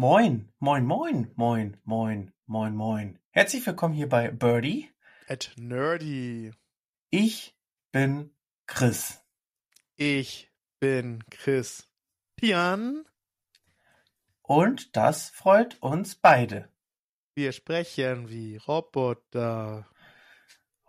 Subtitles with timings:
[0.00, 3.18] Moin, moin, moin, moin, moin, moin, moin.
[3.32, 4.88] Herzlich willkommen hier bei Birdie.
[5.28, 6.52] At Nerdy.
[7.10, 7.54] Ich
[7.92, 8.30] bin
[8.66, 9.22] Chris.
[9.96, 11.86] Ich bin Chris.
[12.40, 13.04] Jan.
[14.40, 16.70] Und das freut uns beide.
[17.34, 19.86] Wir sprechen wie Roboter.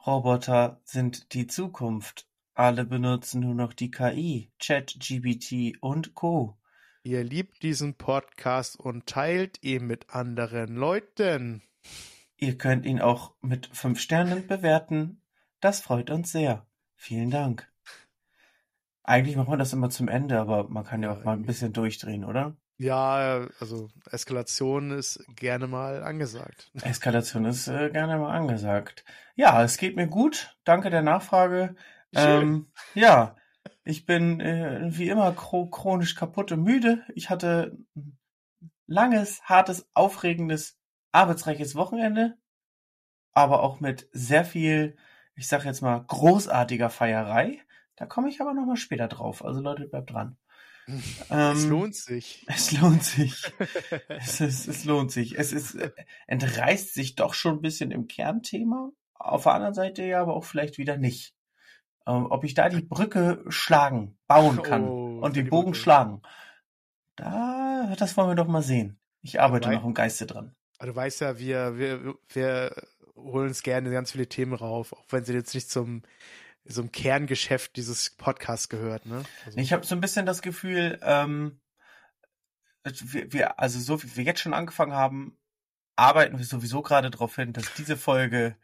[0.08, 2.30] Roboter sind die Zukunft.
[2.54, 6.61] Alle benutzen nur noch die KI, ChatGPT und Co.
[7.04, 11.64] Ihr liebt diesen Podcast und teilt ihn mit anderen Leuten.
[12.38, 15.20] Ihr könnt ihn auch mit fünf Sternen bewerten.
[15.62, 16.68] Das freut uns sehr.
[16.96, 17.68] Vielen Dank.
[19.02, 21.74] Eigentlich macht man das immer zum Ende, aber man kann ja auch mal ein bisschen
[21.74, 22.56] durchdrehen, oder?
[22.78, 26.70] Ja, also Eskalation ist gerne mal angesagt.
[26.84, 29.06] Eskalation ist äh, gerne mal angesagt.
[29.34, 30.56] Ja, es geht mir gut.
[30.66, 31.76] Danke der Nachfrage.
[32.14, 33.36] Ähm, ja,
[33.84, 37.04] ich bin äh, wie immer chronisch kaputt und müde.
[37.16, 38.18] Ich hatte ein
[38.86, 40.78] langes, hartes, aufregendes,
[41.12, 42.38] arbeitsreiches Wochenende,
[43.34, 44.96] aber auch mit sehr viel,
[45.36, 47.60] ich sag jetzt mal, großartiger Feierei.
[47.96, 49.44] Da komme ich aber nochmal später drauf.
[49.44, 50.38] Also Leute, bleibt dran.
[50.88, 52.46] es ähm, lohnt sich.
[52.48, 53.52] Es lohnt sich.
[54.10, 55.38] es, ist, es lohnt sich.
[55.38, 55.92] Es ist, äh,
[56.28, 58.92] entreißt sich doch schon ein bisschen im Kernthema.
[59.16, 61.36] Auf der anderen Seite ja, aber auch vielleicht wieder nicht
[62.08, 65.80] ähm, ob ich da die Brücke schlagen, bauen kann oh, und den Bogen Brücke.
[65.80, 66.22] schlagen.
[67.16, 69.00] Da, das wollen wir doch mal sehen.
[69.22, 70.56] Ich arbeite noch im Geiste dran.
[70.80, 72.76] Du weißt ja, wir, wir, wir
[73.16, 76.02] holen uns gerne ganz viele Themen rauf, auch wenn sie jetzt nicht zum
[76.66, 79.06] so Kerngeschäft dieses Podcasts gehört.
[79.06, 79.24] Ne?
[79.46, 81.60] Also ich habe so ein bisschen das Gefühl, ähm,
[82.84, 85.38] wir, wir, also so wie wir jetzt schon angefangen haben,
[85.96, 88.56] arbeiten wir sowieso gerade darauf hin, dass diese Folge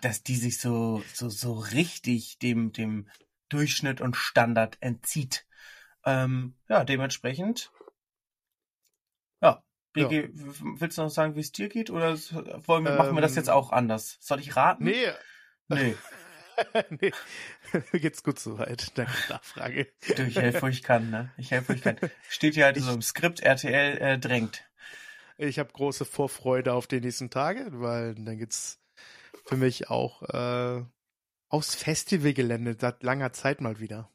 [0.00, 3.08] dass die sich so, so, so richtig dem, dem
[3.48, 5.46] Durchschnitt und Standard entzieht.
[6.04, 7.72] Ähm, ja, dementsprechend.
[9.40, 9.62] Ja.
[9.92, 10.28] BG, ja.
[10.78, 11.90] Willst du noch sagen, wie es dir geht?
[11.90, 12.16] Oder
[12.66, 14.18] wollen wir, ähm, machen wir das jetzt ähm, auch anders?
[14.20, 14.84] Soll ich raten?
[14.84, 15.08] Nee.
[15.68, 15.94] Nee.
[16.90, 17.12] nee.
[17.72, 18.96] Mir geht's gut soweit.
[18.96, 19.88] Danke Nachfrage.
[20.16, 21.32] Du, ich helfe, wo ich kann, ne?
[21.36, 21.98] Ich helfe, wo ich kann.
[22.28, 24.64] Steht hier halt ich, so im Skript, RTL äh, drängt.
[25.38, 28.80] Ich habe große Vorfreude auf die nächsten Tage, weil dann geht's
[29.46, 30.84] für mich auch äh,
[31.48, 34.10] aufs Festivalgelände seit langer Zeit mal wieder.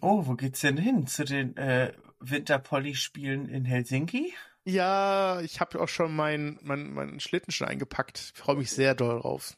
[0.00, 1.06] Oh, wo geht's denn hin?
[1.06, 4.34] Zu den äh, Winterpolly-Spielen in Helsinki?
[4.64, 8.18] Ja, ich habe auch schon meinen mein, mein Schlitten schon eingepackt.
[8.18, 9.56] Ich freue mich sehr doll drauf.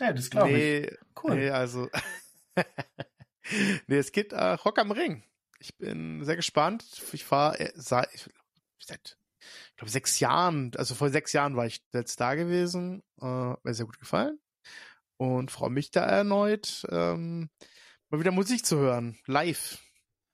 [0.00, 0.98] Ja, das glaube nee, ich.
[1.22, 1.36] Cool.
[1.36, 1.88] Nee, also.
[3.86, 5.22] nee, es geht äh, Rock am Ring.
[5.60, 6.84] Ich bin sehr gespannt.
[7.12, 8.30] Ich fahre äh, seit,
[8.78, 9.17] seit
[9.78, 13.02] glaube, sechs Jahren, also vor sechs Jahren war ich jetzt da gewesen.
[13.20, 14.38] Äh, mir sehr gut gefallen.
[15.16, 17.50] Und freue mich da erneut, ähm,
[18.08, 19.78] mal wieder Musik zu hören, live.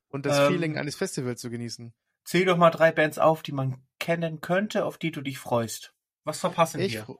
[0.08, 1.94] Und das ähm, Feeling eines Festivals zu genießen.
[2.24, 5.94] Zähl doch mal drei Bands auf, die man kennen könnte, auf die du dich freust.
[6.24, 7.18] Was verpassen ich, wir?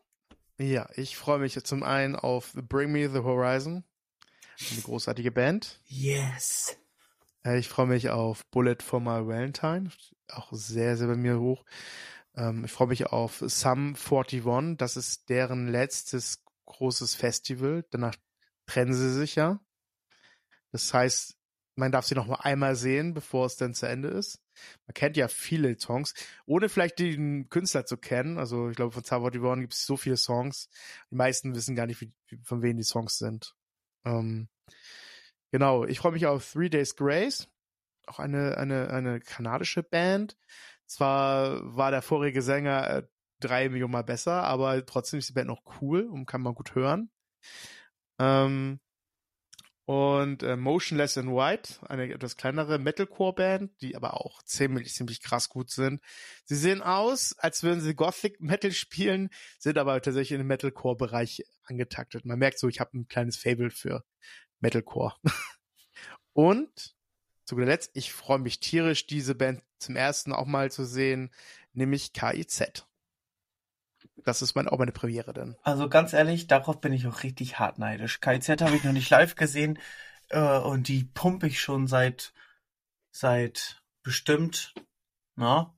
[0.59, 3.85] Ja, ich freue mich zum einen auf Bring Me the Horizon.
[4.71, 5.81] Eine großartige Band.
[5.87, 6.77] Yes.
[7.45, 9.91] Äh, ich freue mich auf Bullet for My Valentine
[10.33, 11.65] auch sehr, sehr bei mir hoch.
[12.37, 14.77] Ähm, ich freue mich auf Sum 41.
[14.77, 17.85] Das ist deren letztes großes Festival.
[17.91, 18.17] Danach
[18.67, 19.61] trennen sie sich ja.
[20.73, 21.37] Das heißt,
[21.77, 24.41] man darf sie noch mal einmal sehen, bevor es dann zu Ende ist.
[24.87, 26.15] Man kennt ja viele Songs,
[26.47, 28.39] ohne vielleicht den Künstler zu kennen.
[28.39, 30.69] Also ich glaube, von Sum 41 gibt es so viele Songs.
[31.11, 32.13] Die meisten wissen gar nicht, wie,
[32.43, 33.55] von wem die Songs sind.
[34.05, 34.49] Ähm,
[35.51, 37.49] genau, ich freue mich auf Three Days Grace
[38.07, 40.37] auch eine, eine, eine kanadische Band.
[40.87, 43.03] Zwar war der vorige Sänger äh,
[43.41, 46.75] drei Millionen Mal besser, aber trotzdem ist die Band noch cool und kann man gut
[46.75, 47.11] hören.
[48.19, 48.81] Ähm,
[49.87, 55.51] und äh, Motionless in White, eine etwas kleinere Metalcore-Band, die aber auch ziemlich, ziemlich krass
[55.51, 56.01] gut sind.
[56.45, 59.29] Sie sehen aus, als würden sie Gothic Metal spielen,
[59.59, 62.25] sind aber tatsächlich im Metalcore-Bereich angetaktet.
[62.25, 64.05] Man merkt so, ich habe ein kleines Fable für
[64.61, 65.17] Metalcore.
[66.33, 66.95] und
[67.45, 71.31] zu guter Letzt, ich freue mich tierisch, diese Band zum ersten auch mal zu sehen,
[71.73, 72.87] nämlich KIZ.
[74.25, 75.57] Das ist mein, auch meine Premiere dann.
[75.63, 78.21] Also ganz ehrlich, darauf bin ich auch richtig hartneidisch.
[78.21, 79.79] KIZ habe ich noch nicht live gesehen
[80.31, 82.33] äh, und die pumpe ich schon seit
[83.15, 84.75] seit bestimmt,
[85.37, 85.73] na,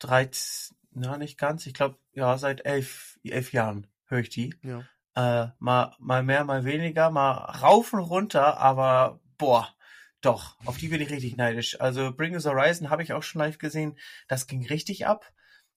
[0.00, 4.54] 13, na nicht ganz, ich glaube, ja, seit elf, elf Jahren höre ich die.
[4.62, 4.84] Ja.
[5.14, 9.74] Äh, mal, mal mehr, mal weniger, mal rauf und runter, aber boah,
[10.20, 11.80] doch, auf die bin ich richtig neidisch.
[11.80, 13.98] Also Bring Us Horizon habe ich auch schon live gesehen.
[14.28, 15.32] Das ging richtig ab.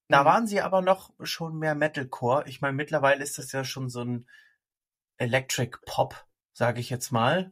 [0.08, 0.26] Da mhm.
[0.26, 2.48] waren sie aber noch schon mehr Metalcore.
[2.48, 4.28] Ich meine, mittlerweile ist das ja schon so ein
[5.18, 7.52] Electric Pop, sage ich jetzt mal.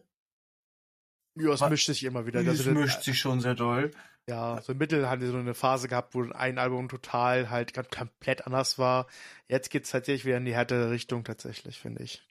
[1.36, 2.40] Ja, es mischt sich immer wieder.
[2.40, 3.92] Es mischt sich schon sehr doll.
[4.30, 7.74] Ja, so im Mittel haben wir so eine Phase gehabt, wo ein Album total halt
[7.92, 9.08] komplett anders war.
[9.48, 12.24] Jetzt geht's tatsächlich wieder in die härtere Richtung tatsächlich, finde ich.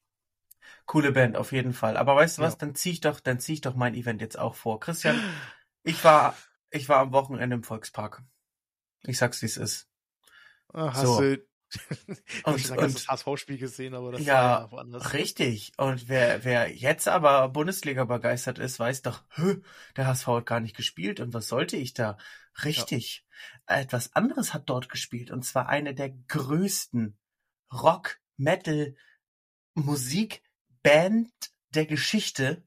[0.86, 1.96] Coole Band, auf jeden Fall.
[1.96, 2.58] Aber weißt du was, ja.
[2.58, 4.80] dann zieh ich doch, dann zieh ich doch mein Event jetzt auch vor.
[4.80, 5.20] Christian,
[5.82, 6.36] ich war,
[6.70, 8.22] ich war am Wochenende im Volkspark.
[9.02, 9.88] Ich sag's, wie es ist.
[10.72, 11.20] Ach, hast so.
[11.20, 11.38] du
[12.44, 15.12] und, ich und, das HSV-Spiel gesehen, aber das ja, war woanders.
[15.12, 15.72] Richtig.
[15.76, 19.24] Und wer, wer jetzt aber Bundesliga begeistert ist, weiß doch,
[19.96, 22.18] der HSV hat gar nicht gespielt und was sollte ich da?
[22.64, 23.24] Richtig.
[23.68, 23.78] Ja.
[23.78, 27.18] Etwas anderes hat dort gespielt und zwar eine der größten
[27.72, 28.94] Rock, Metal,
[29.74, 30.42] Musik,
[30.86, 31.32] Band
[31.74, 32.62] der Geschichte.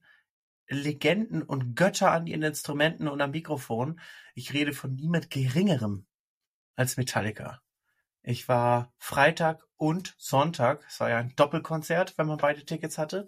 [0.67, 4.01] Legenden und Götter an ihren Instrumenten und am Mikrofon.
[4.35, 6.05] Ich rede von niemand Geringerem
[6.75, 7.61] als Metallica.
[8.21, 13.25] Ich war Freitag und Sonntag, es war ja ein Doppelkonzert, wenn man beide Tickets hatte.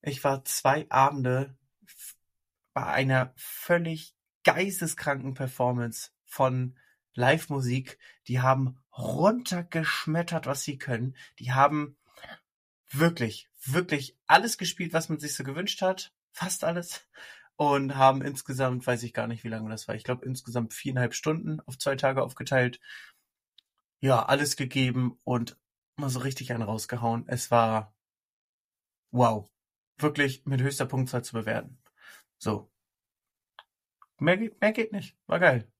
[0.00, 1.56] Ich war zwei Abende
[2.74, 6.76] bei einer völlig geisteskranken Performance von
[7.14, 8.00] Live-Musik.
[8.26, 11.16] Die haben runtergeschmettert, was sie können.
[11.38, 11.96] Die haben
[12.90, 16.12] wirklich, wirklich alles gespielt, was man sich so gewünscht hat.
[16.32, 17.06] Fast alles.
[17.56, 19.94] Und haben insgesamt, weiß ich gar nicht, wie lange das war.
[19.94, 22.80] Ich glaube, insgesamt viereinhalb Stunden auf zwei Tage aufgeteilt
[24.02, 25.56] ja, alles gegeben und
[25.96, 27.24] mal so richtig einen rausgehauen.
[27.28, 27.94] Es war
[29.12, 29.48] wow.
[29.96, 31.78] Wirklich mit höchster Punktzahl zu bewerten.
[32.38, 32.70] So.
[34.18, 35.16] Mehr, mehr geht nicht.
[35.26, 35.70] War geil.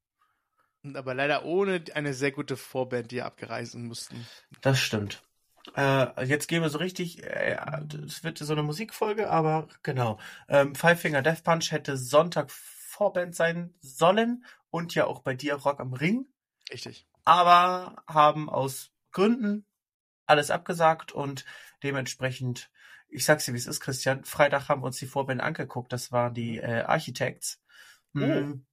[0.95, 4.27] Aber leider ohne eine sehr gute Vorband, die abgereisen mussten.
[4.61, 5.23] Das stimmt.
[5.77, 7.57] Äh, jetzt gehen wir so richtig, äh,
[8.07, 10.19] es wird so eine Musikfolge, aber genau.
[10.49, 15.55] Ähm, Five Finger Death Punch hätte Sonntag Vorband sein sollen und ja auch bei dir
[15.55, 16.27] Rock am Ring.
[16.73, 19.67] Richtig aber haben aus Gründen
[20.27, 21.45] alles abgesagt und
[21.83, 22.71] dementsprechend,
[23.09, 26.13] ich sag's dir, wie es ist, Christian, Freitag haben wir uns die Vorband angeguckt, das
[26.13, 27.61] waren die äh, Architects.
[28.13, 28.65] Mhm.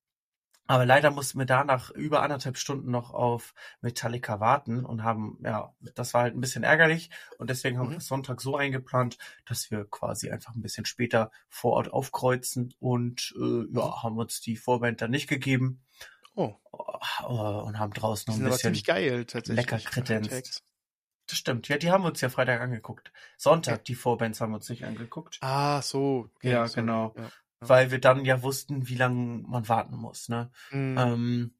[0.69, 5.73] Aber leider mussten wir danach über anderthalb Stunden noch auf Metallica warten und haben, ja,
[5.95, 7.91] das war halt ein bisschen ärgerlich und deswegen haben mhm.
[7.93, 9.17] wir das Sonntag so eingeplant,
[9.47, 14.41] dass wir quasi einfach ein bisschen später vor Ort aufkreuzen und äh, ja, haben uns
[14.41, 15.81] die Vorband dann nicht gegeben
[16.35, 16.55] Oh.
[16.71, 17.63] oh.
[17.65, 20.63] Und haben draußen noch ein bisschen geil, lecker kredenzt.
[21.25, 21.67] Das stimmt.
[21.67, 23.11] Ja, die haben uns ja Freitag angeguckt.
[23.37, 23.83] Sonntag, ja.
[23.83, 25.39] die Vorbands haben wir uns nicht angeguckt.
[25.41, 26.29] Ah, so.
[26.35, 26.81] Okay, ja, sorry.
[26.81, 27.13] genau.
[27.17, 27.29] Ja.
[27.61, 30.29] Weil wir dann ja wussten, wie lange man warten muss.
[30.29, 30.51] Ne?
[30.71, 30.97] Mhm.
[30.97, 31.53] Ähm,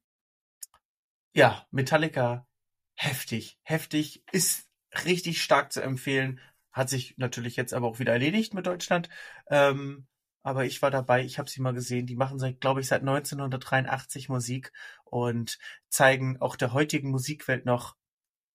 [1.32, 2.46] ja, Metallica,
[2.94, 3.58] heftig.
[3.62, 4.24] Heftig.
[4.32, 4.68] Ist
[5.04, 6.40] richtig stark zu empfehlen.
[6.72, 9.08] Hat sich natürlich jetzt aber auch wieder erledigt mit Deutschland.
[9.48, 10.06] Ähm,
[10.42, 12.06] aber ich war dabei, ich habe sie mal gesehen.
[12.06, 14.72] Die machen seit, glaube ich, seit 1983 Musik
[15.04, 15.58] und
[15.88, 17.96] zeigen auch der heutigen Musikwelt noch,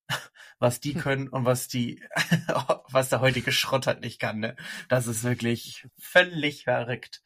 [0.60, 2.02] was die können und was die,
[2.90, 4.40] was der heutige Schrott halt nicht kann.
[4.40, 4.56] Ne?
[4.90, 7.22] Das ist wirklich völlig verrückt.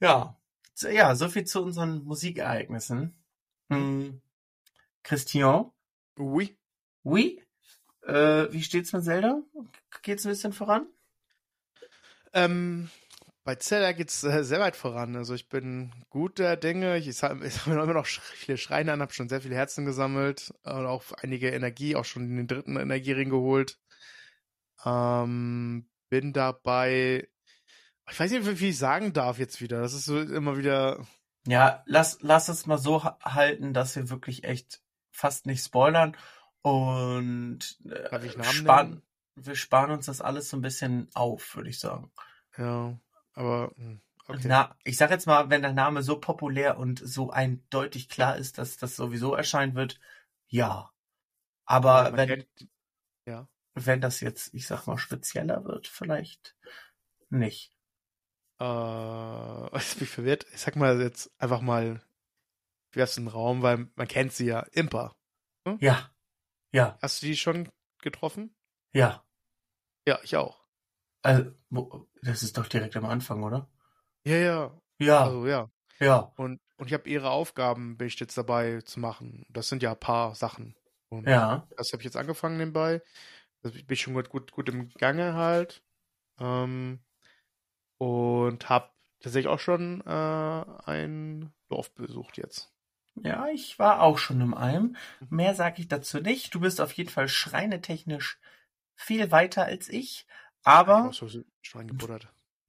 [0.00, 0.40] Ja,
[0.82, 3.14] ja, so viel zu unseren Musikereignissen.
[3.68, 4.20] Hm.
[5.02, 5.70] Christian?
[6.16, 6.56] Oui.
[7.02, 7.42] Oui?
[8.02, 9.42] Äh, wie steht's mit Zelda?
[10.02, 10.86] Geht's ein bisschen voran?
[12.32, 12.90] Ähm,
[13.44, 15.16] bei Zelda geht's äh, sehr weit voran.
[15.16, 16.98] Also ich bin guter Dinge.
[16.98, 20.86] Ich, ich habe immer noch viele Schreine an, habe schon sehr viele Herzen gesammelt und
[20.86, 23.78] auch einige Energie, auch schon den dritten Energiering geholt.
[24.84, 27.28] Ähm, bin dabei.
[28.10, 29.80] Ich weiß nicht, wie ich sagen darf jetzt wieder.
[29.80, 31.06] Das ist so immer wieder.
[31.46, 36.16] Ja, lass, lass es mal so halten, dass wir wirklich echt fast nicht spoilern
[36.62, 39.02] und äh, sparen,
[39.34, 42.10] wir sparen uns das alles so ein bisschen auf, würde ich sagen.
[42.58, 42.98] Ja.
[43.34, 44.48] Aber hm, okay.
[44.48, 48.58] Na, ich sag jetzt mal, wenn der Name so populär und so eindeutig klar ist,
[48.58, 50.00] dass das sowieso erscheinen wird,
[50.48, 50.90] ja.
[51.64, 52.68] Aber ja, wenn, kennt,
[53.26, 53.48] ja.
[53.74, 56.56] wenn das jetzt, ich sag mal, spezieller wird, vielleicht
[57.28, 57.76] nicht.
[58.58, 62.02] Äh, was mich verwirrt, ich sag mal jetzt einfach mal,
[62.92, 65.14] wie hast du einen Raum, weil man kennt sie ja, Impa.
[65.66, 65.78] Hm?
[65.80, 66.10] Ja.
[66.72, 66.98] Ja.
[67.02, 67.68] Hast du die schon
[67.98, 68.54] getroffen?
[68.92, 69.24] Ja.
[70.06, 70.59] Ja, ich auch.
[71.22, 71.50] Also,
[72.22, 73.68] das ist doch direkt am Anfang, oder?
[74.24, 74.80] Ja, ja.
[74.98, 75.24] Ja.
[75.24, 75.70] Also, ja.
[75.98, 76.32] Ja.
[76.36, 79.44] Und, und ich habe ihre Aufgaben, bin ich jetzt dabei zu machen.
[79.50, 80.74] Das sind ja ein paar Sachen.
[81.08, 81.66] Und ja.
[81.76, 83.02] Das habe ich jetzt angefangen nebenbei.
[83.62, 85.82] Das bin ich schon gut, gut, gut im Gange halt.
[86.38, 87.00] Ähm,
[87.98, 92.72] und habe tatsächlich auch schon äh, ein Dorf besucht jetzt.
[93.16, 94.96] Ja, ich war auch schon im Alm.
[95.20, 95.36] Mhm.
[95.36, 96.54] Mehr sage ich dazu nicht.
[96.54, 98.38] Du bist auf jeden Fall schreinetechnisch
[98.94, 100.26] viel weiter als ich.
[100.64, 101.10] Aber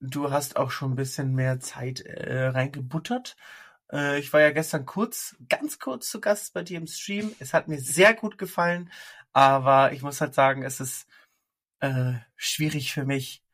[0.00, 3.36] du hast auch schon ein bisschen mehr Zeit äh, reingebuttert.
[3.92, 7.34] Äh, ich war ja gestern kurz, ganz kurz zu Gast bei dir im Stream.
[7.38, 8.90] Es hat mir sehr gut gefallen,
[9.32, 11.06] aber ich muss halt sagen, es ist
[11.80, 13.44] äh, schwierig für mich,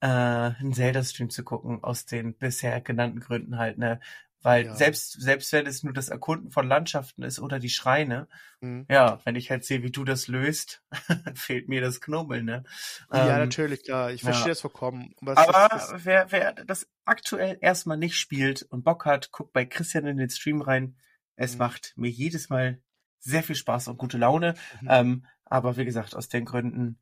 [0.00, 4.00] äh, einen Zelda-Stream zu gucken, aus den bisher genannten Gründen halt, ne?
[4.42, 4.74] Weil Ja.
[4.74, 8.28] selbst, selbst wenn es nur das Erkunden von Landschaften ist oder die Schreine,
[8.60, 8.86] Mhm.
[8.88, 10.82] ja, wenn ich halt sehe, wie du das löst,
[11.34, 12.64] fehlt mir das Knubbeln, ne?
[13.12, 14.10] Ja, Ähm, natürlich, klar.
[14.10, 14.30] Ich ja.
[14.30, 15.14] verstehe das vollkommen.
[15.20, 19.52] Aber, aber ist, das, wer, wer das aktuell erstmal nicht spielt und Bock hat, guckt
[19.52, 20.96] bei Christian in den Stream rein.
[21.36, 21.58] Es Mhm.
[21.58, 22.80] macht mir jedes Mal
[23.20, 24.54] sehr viel Spaß und gute Laune.
[24.80, 24.88] Mhm.
[24.90, 27.00] Ähm, aber wie gesagt, aus den Gründen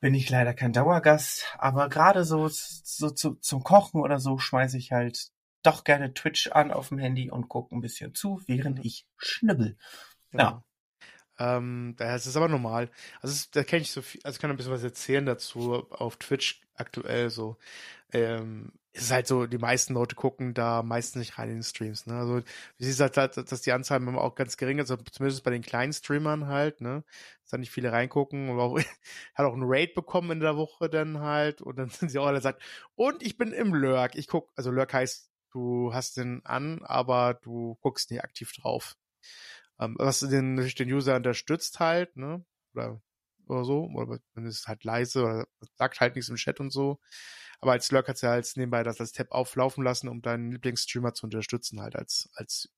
[0.00, 1.46] bin ich leider kein Dauergast.
[1.58, 5.30] Aber gerade so, so zu, zum Kochen oder so schmeiße ich halt
[5.64, 9.76] doch gerne Twitch an auf dem Handy und gucke ein bisschen zu, während ich schnibbel.
[10.32, 10.62] ja.
[11.36, 12.90] Ähm, daher ist es aber normal.
[13.20, 15.90] Also es, da kenne ich so viel, also ich kann ein bisschen was erzählen dazu
[15.90, 17.56] auf Twitch aktuell so.
[18.12, 21.62] Ähm, es ist halt so, die meisten Leute gucken da meistens nicht rein in den
[21.64, 22.14] Streams, ne?
[22.14, 22.46] Also du
[22.78, 25.62] siehst halt, halt, dass die Anzahl immer auch ganz gering ist, also zumindest bei den
[25.62, 27.02] kleinen Streamern halt, ne?
[27.42, 28.48] Dass da nicht viele reingucken.
[28.50, 28.78] Und auch,
[29.34, 32.26] hat auch einen Raid bekommen in der Woche dann halt und dann sind sie auch
[32.26, 32.62] alle sagt,
[32.94, 34.14] und ich bin im Lurk.
[34.14, 38.96] Ich guck, also Lurk heißt, du hast den an, aber du guckst nicht aktiv drauf.
[39.80, 42.44] Ähm, was den, den User unterstützt halt, ne?
[42.74, 43.00] Oder,
[43.46, 43.84] oder so.
[43.94, 45.46] Oder dann ist halt leise oder
[45.76, 47.00] sagt halt nichts im Chat und so.
[47.60, 51.14] Aber als Lurk kannst du halt nebenbei das als Tab auflaufen lassen, um deinen Lieblingsstreamer
[51.14, 52.68] zu unterstützen, halt als, als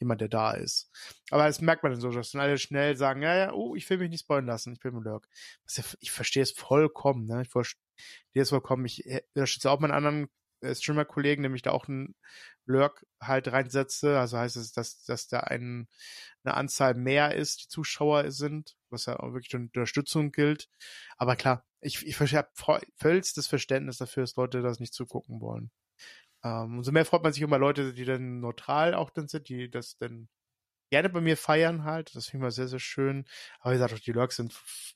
[0.00, 0.90] jemand, der da ist.
[1.30, 3.88] Aber das merkt man dann so, dass dann alle schnell sagen, ja, ja, oh, ich
[3.88, 5.28] will mich nicht spoilern lassen, ich bin im Lurk.
[5.68, 7.42] Ja, ich verstehe es vollkommen, ne?
[7.42, 7.78] Ich verstehe
[8.34, 8.84] es vollkommen.
[8.84, 10.28] Ich äh, unterstütze auch meinen anderen
[10.62, 12.14] Streamer-Kollegen, nämlich da auch einen
[12.64, 14.18] Lurk halt reinsetze.
[14.18, 15.88] Also heißt es, dass, dass da ein,
[16.44, 20.68] eine Anzahl mehr ist, die Zuschauer sind, was ja auch wirklich Unterstützung gilt.
[21.16, 22.48] Aber klar, ich, ich habe
[22.96, 25.70] vollstes Verständnis dafür, dass Leute das nicht zugucken wollen.
[26.44, 29.70] Ähm, umso mehr freut man sich über Leute, die dann neutral auch dann sind, die
[29.70, 30.28] das dann
[30.90, 32.14] gerne bei mir feiern halt.
[32.14, 33.24] Das finde ich mal sehr, sehr schön.
[33.60, 34.52] Aber wie gesagt, auch die Lurks sind,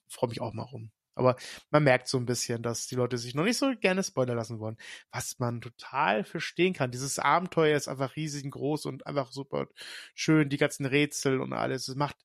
[0.07, 0.91] freue mich auch mal rum.
[1.17, 1.35] Aber
[1.69, 4.59] man merkt so ein bisschen, dass die Leute sich noch nicht so gerne Spoiler lassen
[4.59, 4.77] wollen.
[5.11, 6.91] Was man total verstehen kann.
[6.91, 9.67] Dieses Abenteuer ist einfach riesig groß und einfach super
[10.15, 10.49] schön.
[10.49, 11.87] Die ganzen Rätsel und alles.
[11.87, 12.17] Es macht,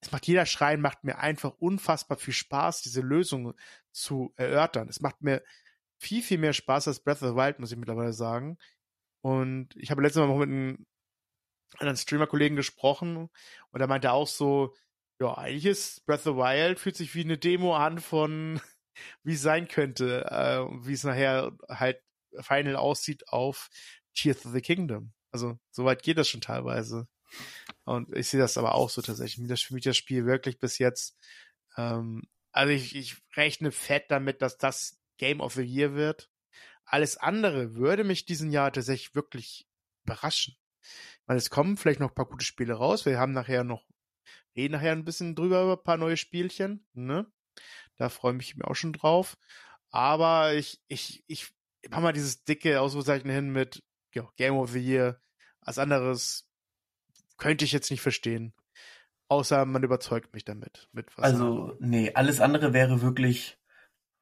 [0.00, 3.54] es macht jeder Schrein macht mir einfach unfassbar viel Spaß, diese Lösung
[3.92, 4.88] zu erörtern.
[4.88, 5.42] Es macht mir
[5.98, 8.58] viel, viel mehr Spaß als Breath of the Wild, muss ich mittlerweile sagen.
[9.22, 10.86] Und ich habe letztes Mal noch mit einem
[11.78, 13.28] anderen Streamer-Kollegen gesprochen
[13.70, 14.74] und er meinte auch so,
[15.20, 18.60] ja, eigentlich ist Breath of the Wild fühlt sich wie eine Demo an von
[19.22, 22.00] wie es sein könnte, äh, wie es nachher halt
[22.40, 23.70] final aussieht auf
[24.14, 25.12] Tears of the Kingdom.
[25.30, 27.08] Also soweit geht das schon teilweise.
[27.84, 29.38] Und ich sehe das aber auch so tatsächlich.
[29.38, 31.16] Mir das, für das Spiel wirklich bis jetzt.
[31.76, 36.30] Ähm, also ich, ich rechne fett damit, dass das Game of the Year wird.
[36.84, 39.66] Alles andere würde mich diesen Jahr tatsächlich wirklich
[40.04, 40.56] überraschen.
[41.26, 43.04] Weil es kommen vielleicht noch ein paar gute Spiele raus.
[43.06, 43.84] Wir haben nachher noch
[44.56, 46.86] reden nachher ein bisschen drüber über ein paar neue Spielchen.
[46.94, 47.26] Ne?
[47.96, 49.36] Da freue ich mich auch schon drauf.
[49.90, 51.52] Aber ich, ich, ich
[51.90, 53.82] mach mal dieses dicke Ausrufezeichen hin mit
[54.14, 55.20] ja, Game of the Year.
[55.60, 56.48] Als anderes
[57.36, 58.54] könnte ich jetzt nicht verstehen.
[59.28, 60.88] Außer man überzeugt mich damit.
[60.92, 63.58] Mit was Also, nee, alles andere wäre wirklich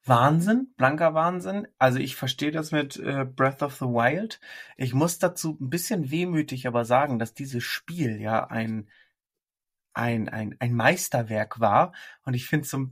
[0.03, 1.67] Wahnsinn, blanker Wahnsinn.
[1.77, 4.39] Also ich verstehe das mit äh, Breath of the Wild.
[4.77, 8.89] Ich muss dazu ein bisschen wehmütig aber sagen, dass dieses Spiel ja ein
[9.95, 11.93] ein, ein, ein Meisterwerk war.
[12.23, 12.87] Und ich finde so,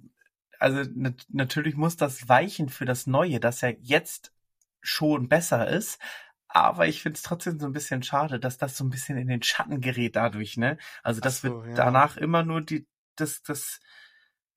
[0.59, 4.33] also nat natürlich muss das weichen für das Neue, dass er jetzt
[4.81, 5.99] schon besser ist.
[6.47, 9.27] Aber ich finde es trotzdem so ein bisschen schade, dass das so ein bisschen in
[9.27, 10.77] den Schatten gerät dadurch, ne?
[11.01, 11.85] Also das so, wird ja.
[11.85, 13.79] danach immer nur die, das, das,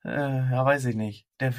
[0.05, 1.53] äh, ja, weiß ich nicht, der, äh,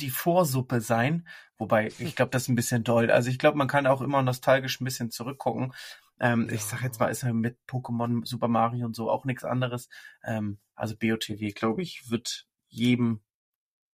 [0.00, 1.26] die Vorsuppe sein.
[1.56, 3.10] Wobei, ich glaube, das ist ein bisschen doll.
[3.10, 5.72] Also ich glaube, man kann auch immer nostalgisch ein bisschen zurückgucken.
[6.20, 6.54] Ähm, Ja.
[6.54, 9.88] Ich sag jetzt mal, ist ja mit Pokémon, Super Mario und so auch nichts anderes.
[10.24, 13.20] Ähm, also BOTW, glaube ich, wird jedem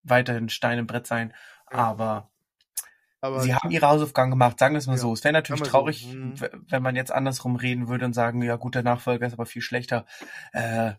[0.02, 1.34] weiterhin Stein im Brett sein.
[1.70, 1.78] Ja.
[1.78, 2.30] Aber,
[3.20, 5.12] Aber sie haben ihre Hausaufgaben gemacht, sagen wir es mal Ja, so.
[5.12, 6.34] Es wäre natürlich wir so, traurig, mhm.
[6.68, 9.62] wenn man jetzt andersrum reden würde und sagen, ja gut, der Nachfolger ist aber viel
[9.62, 10.06] schlechter.
[10.52, 10.92] Äh,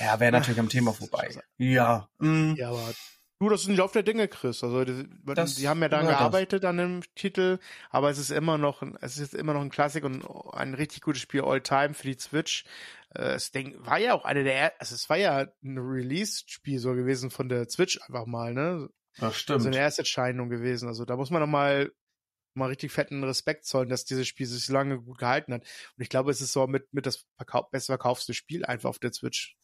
[0.00, 1.28] ja, wäre natürlich am Thema vorbei.
[1.58, 2.92] Ja, mm, Ja, aber
[3.38, 4.62] du, das ist ein Lauf der Dinge, Chris.
[4.64, 6.30] Also die, Das die haben ja daran gehört das.
[6.30, 7.58] gearbeitet an dem Titel,
[7.90, 10.24] aber es ist immer noch, ein- es ist immer noch ein Klassik und
[10.54, 12.64] ein richtig gutes Spiel all time für die Switch.
[13.10, 16.78] Äh, Das Ding war ja auch eine der, er- also es war ja ein Release-Spiel
[16.78, 18.88] so gewesen von der Switch einfach mal, ne?
[19.18, 19.66] das So stimmt.
[19.66, 20.88] eine Ersterscheinung gewesen.
[20.88, 21.90] Also da muss man noch mal
[22.54, 25.60] mal richtig fetten Respekt zollen, dass dieses Spiel sich so lange gut gehalten hat.
[25.62, 28.98] Und ich glaube, es ist so mit, mit das Verkau best verkaufste Spiel einfach auf
[28.98, 29.58] der Switch.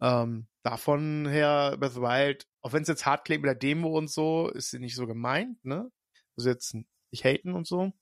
[0.00, 3.54] Ähm, davon her, Breath of the Wild, auch wenn es jetzt hart klingt mit der
[3.54, 5.90] Demo und so, ist sie nicht so gemeint, ne?
[6.36, 6.76] Also jetzt
[7.10, 7.92] nicht haten und so.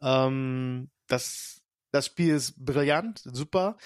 [0.00, 1.62] Ähm, das,
[1.92, 3.76] das Spiel ist brillant, super.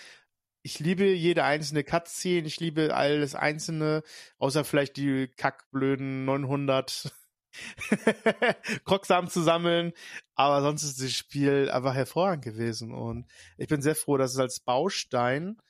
[0.63, 4.05] ich liebe jede einzelne Cutscene, ich liebe alles einzelne,
[4.39, 7.13] außer vielleicht die kackblöden 900
[8.85, 9.93] Krocksamen zu sammeln,
[10.37, 13.27] aber sonst ist das Spiel einfach hervorragend gewesen und
[13.59, 15.61] ich bin sehr froh, dass es als Baustein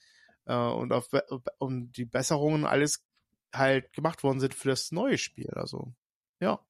[0.45, 1.09] äh, und auf
[1.59, 3.03] um die Besserungen alles
[3.53, 5.95] halt gemacht worden sind für das neue Spiel, also
[6.41, 6.61] ja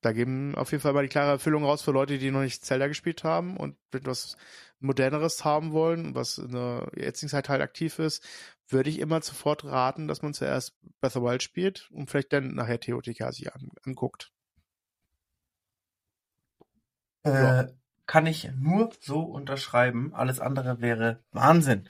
[0.00, 2.64] da geben auf jeden Fall mal die klare Erfüllung raus für Leute, die noch nicht
[2.64, 4.36] Zelda gespielt haben und etwas
[4.78, 8.24] moderneres haben wollen, was in der jetzigen Zeit halt aktiv ist,
[8.68, 12.32] würde ich immer sofort raten, dass man zuerst Breath of the Wild spielt und vielleicht
[12.32, 14.32] dann nachher TOTK sich an, anguckt.
[17.24, 17.68] Äh, ja.
[18.10, 20.12] Kann ich nur so unterschreiben.
[20.14, 21.88] Alles andere wäre Wahnsinn.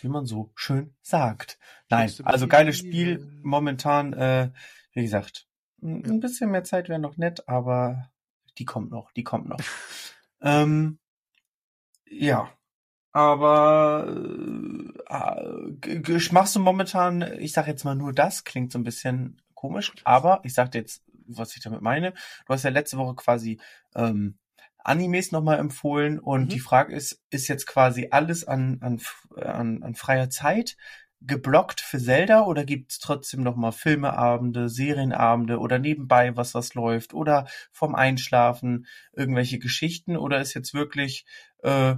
[0.00, 1.58] Wie man so schön sagt.
[1.90, 3.40] Nein, also geiles Spiel.
[3.42, 4.52] Momentan, äh,
[4.92, 5.48] wie gesagt,
[5.82, 8.12] ein bisschen mehr Zeit wäre noch nett, aber
[8.58, 9.58] die kommt noch, die kommt noch.
[10.40, 11.00] ähm,
[12.08, 12.48] ja,
[13.10, 14.06] aber
[15.08, 19.92] äh, machst du momentan, ich sag jetzt mal nur das, klingt so ein bisschen komisch,
[20.04, 22.12] aber ich sag dir jetzt, was ich damit meine.
[22.46, 23.60] Du hast ja letzte Woche quasi
[23.96, 24.38] ähm,
[24.84, 26.48] Animes nochmal empfohlen und mhm.
[26.48, 29.00] die Frage ist, ist jetzt quasi alles an, an,
[29.36, 30.76] an, an freier Zeit
[31.26, 37.14] geblockt für Zelda oder gibt's trotzdem noch mal Filmeabende, Serienabende oder nebenbei was was läuft
[37.14, 41.24] oder vom Einschlafen irgendwelche Geschichten oder ist jetzt wirklich
[41.62, 41.94] äh,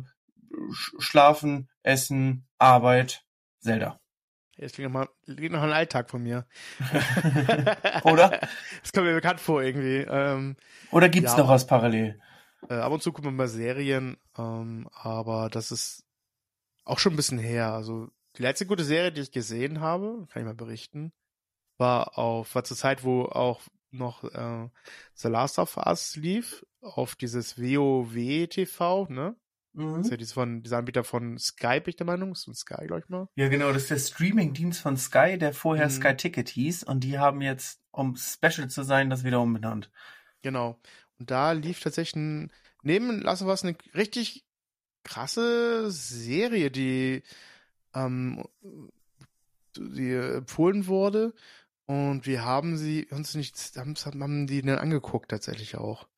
[0.73, 3.25] Schlafen, Essen, Arbeit,
[3.59, 4.00] Zelda?
[4.57, 6.47] Jetzt klingt noch, mal, klingt noch ein Alltag von mir.
[8.05, 8.40] oder?
[8.83, 10.07] Das kommt mir bekannt vor irgendwie.
[10.09, 10.57] Ähm,
[10.93, 12.19] oder gibt's ja, noch was parallel?
[12.68, 16.04] Äh, ab und zu gucken wir mal Serien, ähm, aber das ist
[16.85, 17.73] auch schon ein bisschen her.
[17.73, 21.12] Also die letzte gute Serie, die ich gesehen habe, kann ich mal berichten,
[21.78, 24.68] war auf, war zur Zeit, wo auch noch äh,
[25.14, 29.37] The Last of Us lief, auf dieses WoW TV, ne?
[29.73, 29.96] Mhm.
[29.96, 32.32] Das ist ja dieses von, dieser Anbieter von Sky, bin ich der Meinung.
[32.32, 33.28] Ist von Sky, glaube ich mal.
[33.34, 35.91] Ja, genau, das ist der Streaming-Dienst von Sky, der vorher mhm.
[35.91, 39.91] Sky Ticket hieß und die haben jetzt, um special zu sein, das wieder umbenannt.
[40.43, 40.80] Genau.
[41.19, 42.52] Und da lief tatsächlich ein,
[42.83, 44.45] neben of Us eine richtig
[45.05, 47.23] krasse Serie, die
[47.95, 48.45] ähm,
[49.76, 51.35] die empfohlen wurde.
[51.87, 56.09] Und wir haben sie uns nicht, haben, haben die dann angeguckt tatsächlich auch.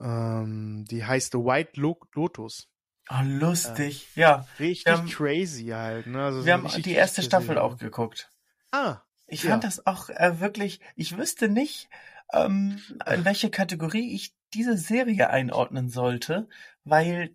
[0.00, 2.68] Ähm, die heißt The White Lotus.
[3.10, 4.46] Oh, lustig, äh, ja.
[4.60, 6.06] Richtig haben, crazy halt.
[6.06, 6.22] Ne?
[6.22, 8.30] Also wir haben die erste Staffel auch geguckt.
[8.70, 8.98] Ah.
[9.26, 9.68] Ich fand ja.
[9.68, 11.88] das auch äh, wirklich, ich wüsste nicht,
[12.32, 16.48] ähm, in welche Kategorie ich diese Serie einordnen sollte,
[16.84, 17.34] weil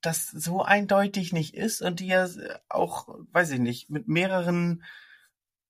[0.00, 2.28] das so eindeutig nicht ist und die ja
[2.68, 4.84] auch, weiß ich nicht, mit mehreren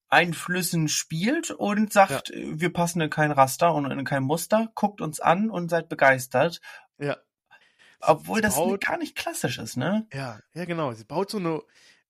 [0.09, 2.61] Einflüssen spielt und sagt, ja.
[2.61, 6.61] wir passen in kein Raster und in kein Muster, guckt uns an und seid begeistert.
[6.99, 7.17] Ja.
[8.01, 10.07] Obwohl das gar nicht klassisch ist, ne?
[10.13, 10.93] Ja, ja, genau.
[10.93, 11.63] Sie baut so eine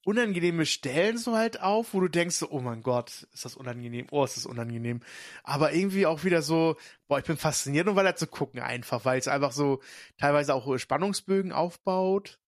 [0.04, 4.06] unangenehme Stellen so halt auf, wo du denkst, so, oh mein Gott, ist das unangenehm,
[4.10, 5.00] oh, ist das unangenehm.
[5.42, 6.76] Aber irgendwie auch wieder so,
[7.08, 9.80] boah, ich bin fasziniert, um weiter zu gucken einfach, weil es einfach so
[10.18, 12.38] teilweise auch Spannungsbögen aufbaut.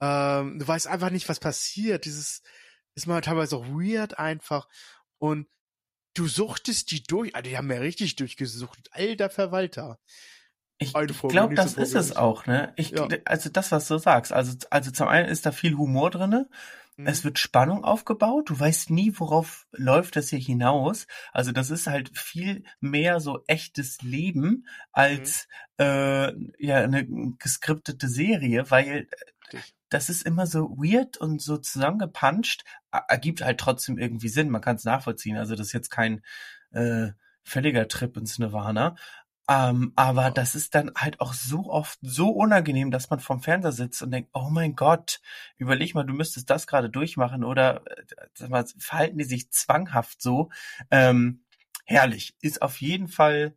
[0.00, 2.04] Ähm, du weißt einfach nicht, was passiert.
[2.04, 2.42] Dieses
[2.94, 4.68] ist mal teilweise auch weird einfach.
[5.18, 5.46] Und
[6.14, 8.88] du suchtest die durch, also die haben ja richtig durchgesucht.
[8.92, 9.98] Alter Verwalter.
[10.80, 12.72] Ich, ich glaube, das ist es auch, ne?
[12.76, 13.08] Ich, ja.
[13.24, 14.32] Also das, was du sagst.
[14.32, 16.48] Also, also zum einen ist da viel Humor drinne.
[17.04, 17.28] Es mhm.
[17.28, 18.50] wird Spannung aufgebaut.
[18.50, 21.06] Du weißt nie, worauf läuft das hier hinaus.
[21.32, 25.46] Also das ist halt viel mehr so echtes Leben als
[25.78, 25.84] mhm.
[25.84, 27.06] äh, ja eine
[27.38, 29.08] geskriptete Serie, weil
[29.52, 29.74] Richtig.
[29.90, 32.64] das ist immer so weird und so zusammengepanscht.
[32.90, 34.50] Ergibt halt trotzdem irgendwie Sinn.
[34.50, 35.36] Man kann es nachvollziehen.
[35.36, 36.22] Also das ist jetzt kein
[36.72, 37.08] äh,
[37.44, 38.96] völliger Trip ins Nirvana.
[39.50, 43.72] Ähm, aber das ist dann halt auch so oft so unangenehm, dass man vorm Fernseher
[43.72, 45.22] sitzt und denkt, oh mein Gott,
[45.56, 50.20] überleg mal, du müsstest das gerade durchmachen oder äh, sag mal, verhalten die sich zwanghaft
[50.20, 50.50] so.
[50.90, 51.44] Ähm,
[51.86, 52.36] herrlich.
[52.42, 53.56] Ist auf jeden Fall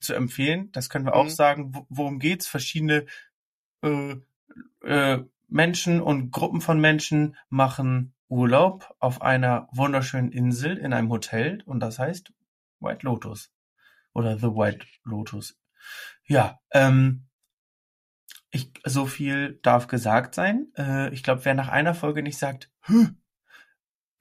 [0.00, 0.72] zu empfehlen.
[0.72, 1.20] Das können wir mhm.
[1.20, 1.86] auch sagen.
[1.88, 2.48] Worum geht's?
[2.48, 3.06] Verschiedene
[3.82, 4.16] äh,
[4.82, 11.62] äh, Menschen und Gruppen von Menschen machen Urlaub auf einer wunderschönen Insel in einem Hotel
[11.66, 12.32] und das heißt
[12.80, 13.52] White Lotus
[14.18, 15.56] oder The White Lotus.
[16.26, 17.28] Ja, ähm,
[18.50, 20.72] ich, so viel darf gesagt sein.
[20.76, 22.70] Äh, ich glaube, wer nach einer Folge nicht sagt,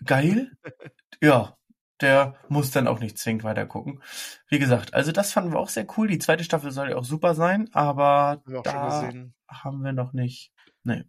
[0.06, 0.52] geil,
[1.22, 1.58] ja,
[2.00, 4.04] der muss dann auch nicht zwingend weiter gucken.
[4.48, 6.08] Wie gesagt, also das fanden wir auch sehr cool.
[6.08, 9.12] Die zweite Staffel soll ja auch super sein, aber haben da
[9.48, 10.54] haben wir noch nicht.
[10.84, 11.04] Nee.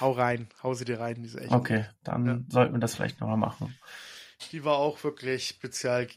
[0.00, 1.52] Hau rein, hau sie dir rein, diese echt.
[1.52, 2.40] Okay, dann ja.
[2.48, 3.76] sollten wir das vielleicht nochmal machen.
[4.50, 6.08] Die war auch wirklich speziell.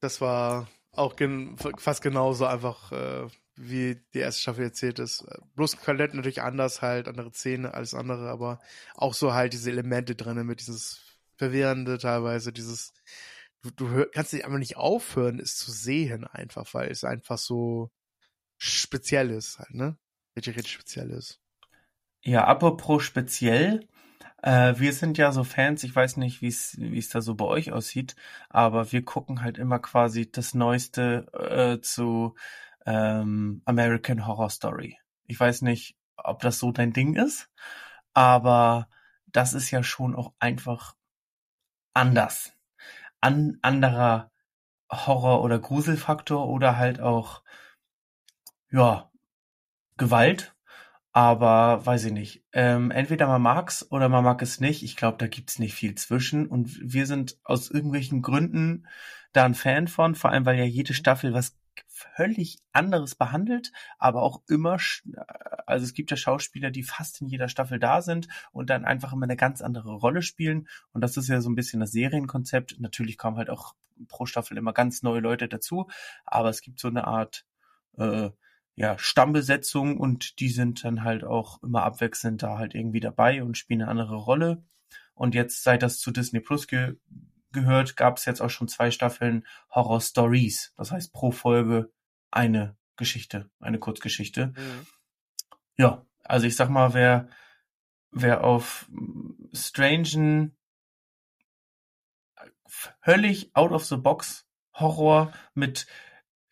[0.00, 5.24] Das war auch gen fast genauso einfach, äh, wie die erste Staffel erzählt ist.
[5.54, 8.60] Bloß komplett natürlich anders halt, andere Szene als andere, aber
[8.94, 11.02] auch so halt diese Elemente drin mit dieses
[11.36, 12.92] Verwirrende teilweise, dieses,
[13.62, 17.90] du, du kannst dich einfach nicht aufhören, es zu sehen einfach, weil es einfach so
[18.58, 19.98] speziell ist halt, ne?
[20.36, 21.40] Richtig, richtig speziell ist.
[22.22, 23.88] Ja, apropos speziell,
[24.42, 27.34] äh, wir sind ja so Fans, ich weiß nicht, wie es wie es da so
[27.34, 28.16] bei euch aussieht,
[28.48, 32.34] aber wir gucken halt immer quasi das Neueste äh, zu
[32.86, 34.98] ähm, American Horror Story.
[35.26, 37.50] Ich weiß nicht, ob das so dein Ding ist,
[38.14, 38.88] aber
[39.26, 40.96] das ist ja schon auch einfach
[41.94, 42.52] anders.
[43.20, 44.30] An anderer
[44.90, 47.42] Horror- oder Gruselfaktor oder halt auch,
[48.70, 49.10] ja,
[49.96, 50.54] Gewalt.
[51.12, 52.44] Aber weiß ich nicht.
[52.52, 54.82] Ähm, entweder man mag's oder man mag es nicht.
[54.84, 56.46] Ich glaube, da gibt's nicht viel zwischen.
[56.46, 58.86] Und wir sind aus irgendwelchen Gründen
[59.32, 64.22] da ein Fan von, vor allem weil ja jede Staffel was völlig anderes behandelt, aber
[64.22, 64.78] auch immer,
[65.66, 69.12] also es gibt ja Schauspieler, die fast in jeder Staffel da sind und dann einfach
[69.12, 70.68] immer eine ganz andere Rolle spielen.
[70.92, 72.80] Und das ist ja so ein bisschen das Serienkonzept.
[72.80, 73.74] Natürlich kommen halt auch
[74.08, 75.88] pro Staffel immer ganz neue Leute dazu,
[76.24, 77.44] aber es gibt so eine Art
[77.98, 78.30] äh,
[78.76, 83.58] ja, Stammbesetzung und die sind dann halt auch immer abwechselnd da halt irgendwie dabei und
[83.58, 84.64] spielen eine andere Rolle.
[85.14, 86.96] Und jetzt, seit das zu Disney Plus ge
[87.52, 90.72] gehört, gab es jetzt auch schon zwei Staffeln Horror Stories.
[90.76, 91.92] Das heißt pro Folge
[92.30, 94.54] eine Geschichte, eine Kurzgeschichte.
[94.56, 94.86] Mhm.
[95.76, 97.28] Ja, also ich sag mal, wer,
[98.12, 98.88] wer auf
[99.52, 100.56] strangen,
[102.66, 105.86] völlig out of the box Horror mit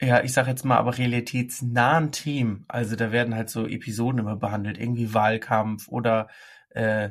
[0.00, 2.64] ja, ich sag jetzt mal, aber realitätsnahen Themen.
[2.68, 6.28] Also da werden halt so Episoden immer behandelt, irgendwie Wahlkampf oder
[6.70, 7.10] äh,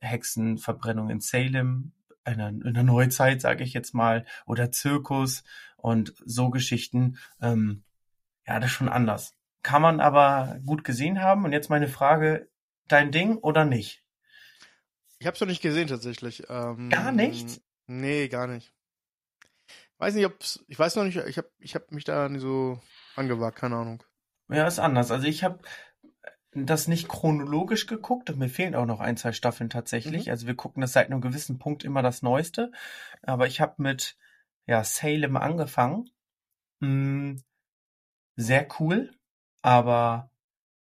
[0.00, 1.92] Hexenverbrennung in Salem,
[2.24, 5.42] einer, in der Neuzeit, sage ich jetzt mal, oder Zirkus
[5.76, 7.18] und so Geschichten.
[7.40, 7.82] Ähm,
[8.46, 9.34] ja, das ist schon anders.
[9.62, 11.44] Kann man aber gut gesehen haben.
[11.44, 12.48] Und jetzt meine Frage,
[12.86, 14.04] dein Ding oder nicht?
[15.18, 16.44] Ich habe es noch nicht gesehen tatsächlich.
[16.48, 17.60] Ähm, gar nicht?
[17.86, 18.72] Nee, gar nicht.
[20.00, 22.80] Weiß nicht, ob's, ich weiß noch nicht, ich habe ich hab mich da nicht so
[23.16, 24.02] angewagt, keine Ahnung.
[24.48, 25.10] Ja, ist anders.
[25.10, 25.60] Also ich habe
[26.52, 30.26] das nicht chronologisch geguckt und mir fehlen auch noch ein, zwei Staffeln tatsächlich.
[30.26, 30.30] Mhm.
[30.30, 32.72] Also wir gucken das seit einem gewissen Punkt immer das Neueste.
[33.22, 34.16] Aber ich habe mit
[34.66, 36.08] ja, Salem angefangen.
[36.80, 37.42] Hm,
[38.36, 39.12] sehr cool,
[39.60, 40.30] aber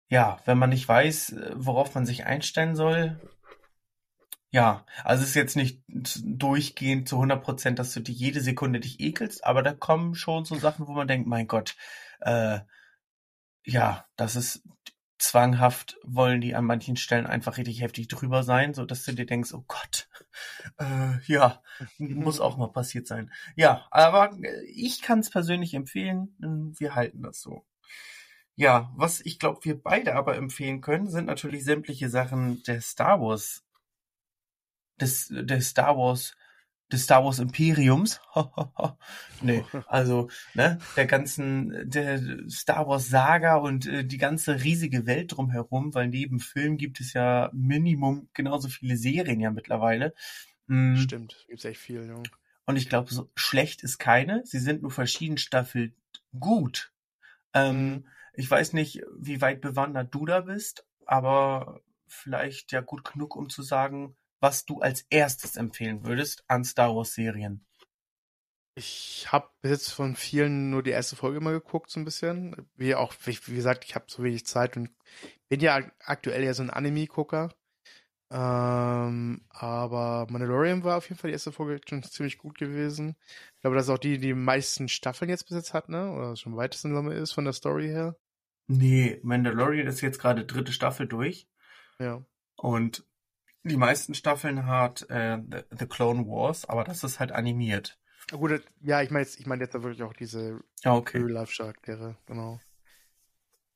[0.08, 3.20] ja, wenn man nicht weiß, worauf man sich einstellen soll,
[4.54, 8.78] ja, also es ist jetzt nicht durchgehend zu 100 Prozent, dass du dich jede Sekunde
[8.78, 11.74] dich ekelst, aber da kommen schon so Sachen, wo man denkt, mein Gott,
[12.20, 12.60] äh,
[13.64, 14.62] ja, das ist
[15.18, 19.26] zwanghaft, wollen die an manchen Stellen einfach richtig heftig drüber sein, so dass du dir
[19.26, 20.08] denkst, oh Gott,
[20.78, 21.60] äh, ja,
[21.98, 23.32] muss auch mal passiert sein.
[23.56, 24.38] Ja, aber
[24.72, 26.36] ich kann es persönlich empfehlen,
[26.78, 27.66] wir halten das so.
[28.54, 33.20] Ja, was ich glaube, wir beide aber empfehlen können, sind natürlich sämtliche Sachen der Star
[33.20, 33.63] Wars
[35.00, 36.37] des, des Star Wars,
[36.92, 38.20] des Star Wars Imperiums.
[39.42, 45.37] nee, also, ne, der ganzen, der Star Wars Saga und äh, die ganze riesige Welt
[45.37, 50.14] drumherum, weil neben Film gibt es ja Minimum genauso viele Serien ja mittlerweile.
[50.66, 50.96] Mhm.
[50.96, 52.22] Stimmt, gibt's echt viel, ja.
[52.66, 54.42] Und ich glaube, so schlecht ist keine.
[54.46, 55.92] Sie sind nur verschieden Staffel
[56.38, 56.92] gut.
[57.52, 58.07] Ähm, mhm.
[58.35, 63.48] Ich weiß nicht, wie weit bewandert du da bist, aber vielleicht ja gut genug, um
[63.48, 67.64] zu sagen, was du als erstes empfehlen würdest an Star Wars Serien?
[68.74, 72.68] Ich habe bis jetzt von vielen nur die erste Folge mal geguckt, so ein bisschen.
[72.76, 74.90] Wie auch, wie, wie gesagt, ich habe so wenig Zeit und
[75.48, 77.54] bin ja aktuell ja so ein Anime-Gucker.
[78.30, 83.16] Ähm, aber Mandalorian war auf jeden Fall die erste Folge schon ziemlich gut gewesen.
[83.54, 86.12] Ich glaube, das ist auch die, die die meisten Staffeln jetzt bis jetzt hat, ne?
[86.12, 88.14] Oder schon weitesten Summe ist von der Story her.
[88.66, 91.48] Nee, Mandalorian ist jetzt gerade dritte Staffel durch.
[91.98, 92.22] Ja.
[92.57, 93.07] Und
[93.64, 95.38] die meisten Staffeln hat äh,
[95.70, 97.98] The, Clone Wars, aber das ist halt animiert.
[98.31, 101.18] Gut, ja, ich meine jetzt, ich meine jetzt wirklich auch diese ah, okay.
[101.18, 102.61] Real-Life-Charaktere, genau.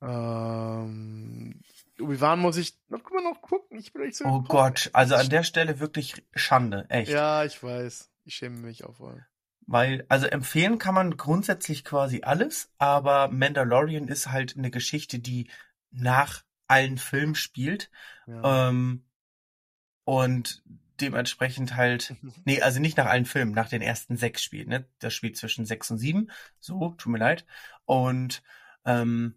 [0.01, 1.61] Ähm,
[2.01, 3.79] Obi-Wan muss ich noch, noch gucken.
[3.79, 4.24] Ich bin echt so.
[4.27, 7.11] Oh Gott, also an der Stelle wirklich Schande, echt.
[7.11, 8.11] Ja, ich weiß.
[8.24, 9.27] Ich schäme mich auch voll.
[9.66, 15.51] Weil, also empfehlen kann man grundsätzlich quasi alles, aber Mandalorian ist halt eine Geschichte, die
[15.90, 17.90] nach allen Filmen spielt.
[18.27, 18.68] Ja.
[18.68, 19.05] Ähm,
[20.08, 20.62] und
[21.02, 22.14] dementsprechend halt,
[22.46, 24.86] nee, also nicht nach allen Filmen, nach den ersten sechs Spielen, ne?
[25.00, 27.44] Das Spiel zwischen sechs und sieben, so, tut mir leid.
[27.84, 28.42] Und
[28.86, 29.34] ähm,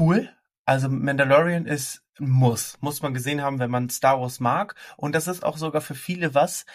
[0.00, 0.28] cool.
[0.64, 4.74] Also Mandalorian ist ein Muss, muss man gesehen haben, wenn man Star Wars mag.
[4.96, 6.66] Und das ist auch sogar für viele was,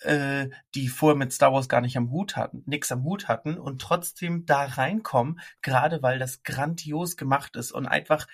[0.00, 3.58] äh, die vorher mit Star Wars gar nicht am Hut hatten, nix am Hut hatten
[3.58, 8.28] und trotzdem da reinkommen, gerade weil das grandios gemacht ist und einfach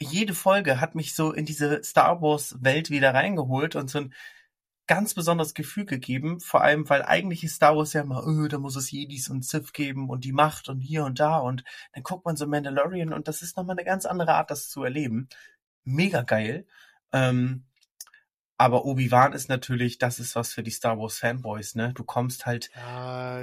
[0.00, 4.14] jede Folge hat mich so in diese Star Wars Welt wieder reingeholt und so ein
[4.88, 8.58] ganz besonderes Gefühl gegeben, vor allem weil eigentlich ist Star Wars ja immer, öh, da
[8.58, 12.02] muss es Jedis und Sith geben und die Macht und hier und da und dann
[12.02, 15.28] guckt man so Mandalorian und das ist nochmal eine ganz andere Art, das zu erleben.
[15.84, 16.66] Mega geil.
[17.12, 17.64] Ähm,
[18.58, 21.92] aber Obi-Wan ist natürlich, das ist was für die Star Wars Fanboys, ne?
[21.94, 22.70] Du kommst halt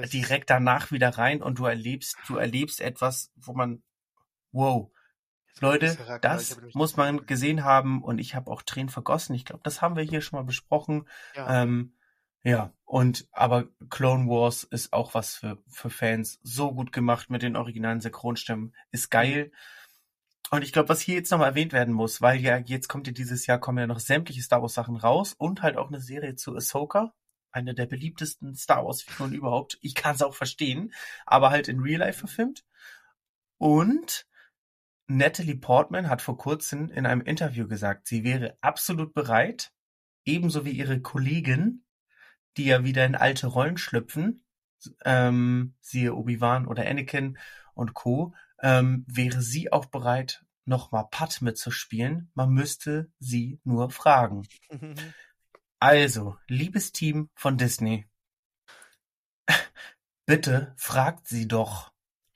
[0.04, 3.82] es- direkt danach wieder rein und du erlebst, du erlebst etwas, wo man,
[4.52, 4.92] wow,
[5.62, 9.36] Leute, das muss man gesehen haben und ich habe auch Tränen vergossen.
[9.36, 11.08] Ich glaube, das haben wir hier schon mal besprochen.
[11.36, 11.63] Ja.
[11.63, 11.93] Ähm,
[12.43, 16.39] ja, und aber Clone Wars ist auch was für, für Fans.
[16.41, 18.74] So gut gemacht mit den originalen Synchronstimmen.
[18.91, 19.52] Ist geil.
[20.52, 23.13] Und ich glaube, was hier jetzt nochmal erwähnt werden muss, weil ja jetzt kommt ja
[23.13, 26.36] dieses Jahr kommen ja noch sämtliche Star Wars Sachen raus und halt auch eine Serie
[26.36, 27.13] zu Ahsoka.
[27.52, 29.78] Eine der beliebtesten Star Wars Figuren überhaupt.
[29.82, 30.93] Ich kann es auch verstehen,
[31.26, 32.63] aber halt in Real Life verfilmt.
[33.58, 34.28] Und
[35.12, 39.74] Natalie Portman hat vor kurzem in einem Interview gesagt, sie wäre absolut bereit,
[40.24, 41.84] ebenso wie ihre Kollegin,
[42.58, 44.43] die ja wieder in alte Rollen schlüpfen,
[45.06, 47.39] ähm, siehe Obi-Wan oder Anakin
[47.74, 52.30] und Co., ähm, wäre sie auch bereit, nochmal Pat mitzuspielen.
[52.36, 54.48] Man müsste sie nur fragen.
[55.82, 58.06] Also, liebes Team von Disney,
[60.26, 61.88] bitte fragt sie doch.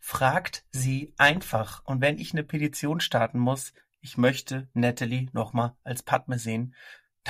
[0.06, 1.82] Fragt sie einfach.
[1.86, 6.76] Und wenn ich eine Petition starten muss, ich möchte Natalie nochmal als Padme sehen.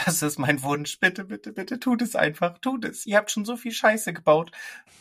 [0.06, 1.00] Das ist mein Wunsch.
[1.00, 2.58] Bitte, bitte, bitte tut es einfach.
[2.58, 3.06] Tut es.
[3.06, 4.52] Ihr habt schon so viel Scheiße gebaut.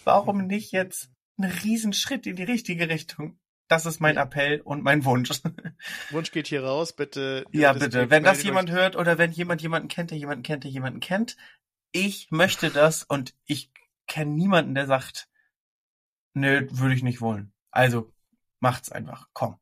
[0.04, 3.38] Warum nicht jetzt einen Riesenschritt in die richtige Richtung?
[3.68, 5.30] Das ist mein Appell und mein Wunsch.
[6.10, 7.46] Wunsch geht hier raus, bitte.
[7.52, 8.10] Ja, bitte.
[8.10, 11.38] Wenn das jemand hört oder wenn jemand jemanden kennt, der jemanden kennt, der jemanden kennt,
[11.92, 13.72] ich möchte das und ich
[14.06, 15.30] kenne niemanden, der sagt,
[16.34, 17.54] nö, würde ich nicht wollen.
[17.72, 18.12] Also
[18.60, 19.28] macht's einfach.
[19.32, 19.58] Komm.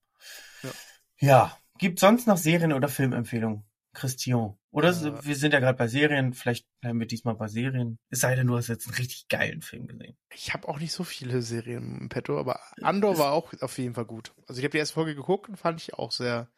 [0.63, 0.71] Ja.
[1.19, 1.57] Ja.
[1.79, 3.65] Gibt sonst noch Serien oder Filmempfehlungen?
[3.95, 4.57] Christian.
[4.71, 5.25] Oder Äh.
[5.25, 7.99] wir sind ja gerade bei Serien, vielleicht bleiben wir diesmal bei Serien.
[8.11, 10.17] Es sei denn, du hast jetzt einen richtig geilen Film gesehen.
[10.33, 13.95] Ich habe auch nicht so viele Serien im Petto, aber Andor war auch auf jeden
[13.95, 14.33] Fall gut.
[14.47, 16.49] Also ich habe die erste Folge geguckt und fand ich auch sehr.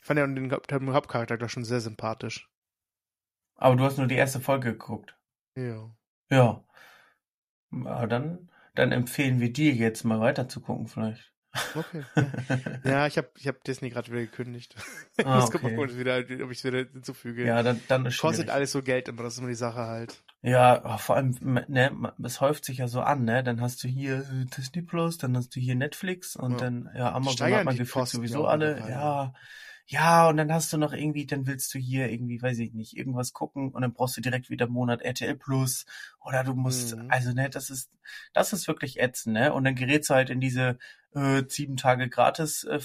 [0.00, 2.48] Ich fand ja den, den Hauptcharakter gleich schon sehr sympathisch.
[3.56, 5.16] Aber du hast nur die erste Folge geguckt.
[5.56, 5.90] Ja.
[6.30, 6.64] Ja.
[7.70, 11.32] Aber dann, dann empfehlen wir dir jetzt mal weiter zu gucken, vielleicht.
[11.74, 12.04] Okay.
[12.84, 14.74] Ja, ich habe ich hab Disney gerade wieder gekündigt.
[15.18, 15.58] Ich Ah, okay.
[15.58, 17.44] gucken, ob ich es wieder, ob ich's wieder hinzufüge.
[17.44, 18.54] Ja, dann, dann ist Kostet schwierig.
[18.54, 20.22] alles so Geld immer, das ist immer die Sache halt.
[20.42, 21.36] Ja, oh, vor allem,
[21.66, 23.42] ne, es häuft sich ja so an, ne?
[23.42, 26.58] Dann hast du hier äh, Disney Plus, dann hast du hier Netflix und Ja.
[26.58, 28.88] dann, ja, Amazon hat man die Kosten sowieso alle, ja.
[28.88, 29.34] Ja,
[30.28, 33.32] und dann hast du noch irgendwie, dann willst du hier irgendwie, weiß ich nicht, irgendwas
[33.32, 35.86] gucken und dann brauchst du direkt wieder einen Monat RTL Plus
[36.20, 37.10] oder du musst, Mhm.
[37.10, 37.90] also ne, das ist,
[38.34, 39.52] das ist wirklich ätzend, ne?
[39.52, 40.78] Und dann gerätst du halt in diese
[41.14, 42.78] äh, sieben Tage gratis äh,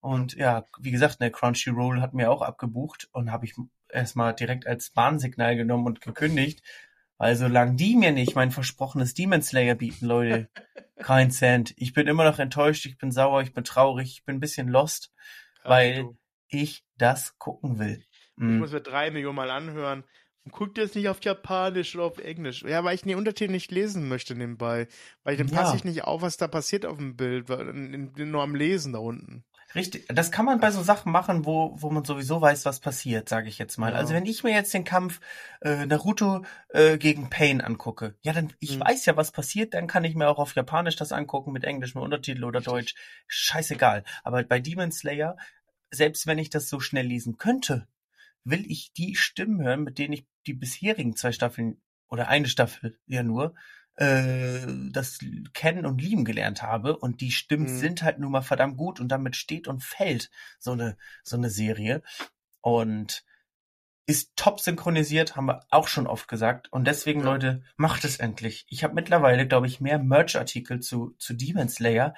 [0.00, 3.54] und ja, wie gesagt, ne, Crunchyroll hat mir auch abgebucht und habe ich
[3.88, 6.62] erstmal direkt als Warnsignal genommen und gekündigt,
[7.18, 10.48] weil solange die mir nicht mein versprochenes Demon Slayer bieten, Leute,
[10.96, 11.72] kein Cent.
[11.76, 14.68] Ich bin immer noch enttäuscht, ich bin sauer, ich bin traurig, ich bin ein bisschen
[14.68, 15.12] lost,
[15.64, 16.18] weil du.
[16.48, 18.02] ich das gucken will.
[18.36, 18.58] Ich Mm.
[18.58, 20.04] muss mir drei Millionen Mal anhören.
[20.50, 22.62] Guckt es nicht auf Japanisch oder auf Englisch?
[22.62, 24.88] Ja, weil ich den Untertitel nicht lesen möchte nebenbei.
[25.22, 25.76] Weil dann passe Ja.
[25.76, 27.48] ich nicht auf, was da passiert auf dem Bild.
[27.50, 29.44] weil- Nur am Lesen da unten.
[29.74, 33.28] Richtig, das kann man bei so Sachen machen, wo, wo man sowieso weiß, was passiert,
[33.28, 33.92] sage ich jetzt mal.
[33.92, 33.98] Ja.
[33.98, 35.20] Also wenn ich mir jetzt den Kampf
[35.60, 38.80] äh, Naruto äh, gegen Pain angucke, ja, dann ich Mhm.
[38.80, 42.00] weiß ja, was passiert, dann kann ich mir auch auf Japanisch das angucken mit englischem
[42.00, 42.72] Untertitel oder Richtig.
[42.72, 42.94] Deutsch.
[43.28, 44.02] Scheißegal.
[44.24, 45.36] Aber bei Demon Slayer,
[45.90, 47.86] selbst wenn ich das so schnell lesen könnte,
[48.42, 52.98] will ich die Stimmen hören, mit denen ich die bisherigen zwei Staffeln oder eine Staffel
[53.06, 53.54] ja nur
[54.00, 55.18] äh, das
[55.54, 57.68] kennen und lieben gelernt habe und die Stimmen Mhm.
[57.68, 61.50] sind halt nun mal verdammt gut und damit steht und fällt so eine so eine
[61.50, 62.02] Serie
[62.62, 63.24] und
[64.06, 67.26] ist top synchronisiert, haben wir auch schon oft gesagt und deswegen Ja.
[67.26, 68.66] Leute, macht es endlich.
[68.68, 72.14] Ich habe mittlerweile, glaube ich, mehr Merch-Artikel zu zu Demon Slayer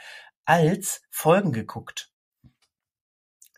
[0.47, 2.12] als Folgen geguckt.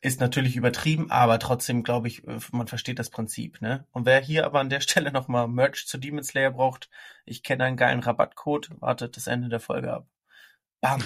[0.04, 3.86] Ist natürlich übertrieben, aber trotzdem glaube ich, äh, man versteht das Prinzip, ne?
[3.90, 6.90] Und wer hier aber an der Stelle nochmal Merch zu Demon Slayer braucht,
[7.24, 10.06] ich kenne einen geilen Rabattcode, wartet das Ende der Folge ab.
[10.82, 11.02] Bam.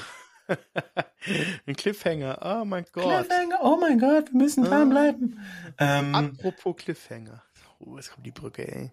[1.66, 2.38] Ein Cliffhanger.
[2.42, 3.04] Oh mein Gott.
[3.04, 4.68] Cliffhanger, oh mein Gott, wir müssen Ah.
[4.70, 5.40] dranbleiben.
[5.78, 7.42] Ähm, Apropos Cliffhanger.
[7.78, 8.90] Oh, jetzt kommt die Brücke, ey.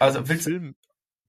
[0.00, 0.74] Also, willst- Film.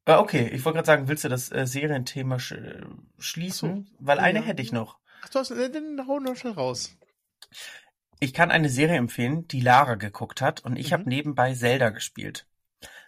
[0.05, 2.81] äh, okay, ich wollte gerade sagen, willst du das äh, Serienthema sch äh,
[3.19, 3.95] schließen?
[3.99, 4.23] Weil Ja.
[4.23, 4.97] eine hätte ich noch.
[5.23, 6.97] Ach, du hast, äh, dann hau noch schnell raus.
[8.23, 10.93] Ich kann eine Serie empfehlen, die Lara geguckt hat und ich Mhm.
[10.93, 12.47] habe nebenbei Zelda gespielt.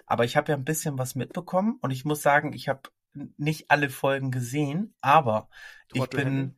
[0.05, 2.89] aber ich habe ja ein bisschen was mitbekommen und ich muss sagen, ich habe
[3.37, 5.49] nicht alle Folgen gesehen, aber
[5.93, 6.55] ich bin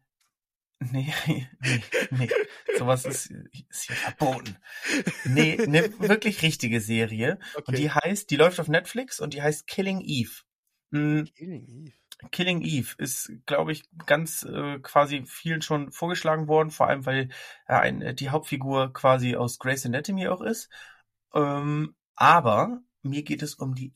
[0.92, 1.48] Nee, nee,
[2.12, 2.30] nee.
[2.78, 3.32] Sowas ist,
[3.70, 4.58] ist hier verboten.
[5.24, 7.40] Nee, eine wirklich richtige Serie.
[7.56, 7.64] Okay.
[7.68, 10.32] Und die heißt, die läuft auf Netflix und die heißt Killing Eve.
[10.92, 11.26] Mhm.
[11.34, 11.94] Killing Eve.
[12.32, 17.30] Killing Eve ist, glaube ich, ganz äh, quasi vielen schon vorgeschlagen worden, vor allem weil
[17.68, 20.70] äh, ein, die Hauptfigur quasi aus Grey's Anatomy auch ist.
[21.34, 23.94] Ähm, aber mir geht es um die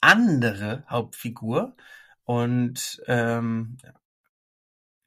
[0.00, 1.74] andere Hauptfigur
[2.24, 3.78] und ähm,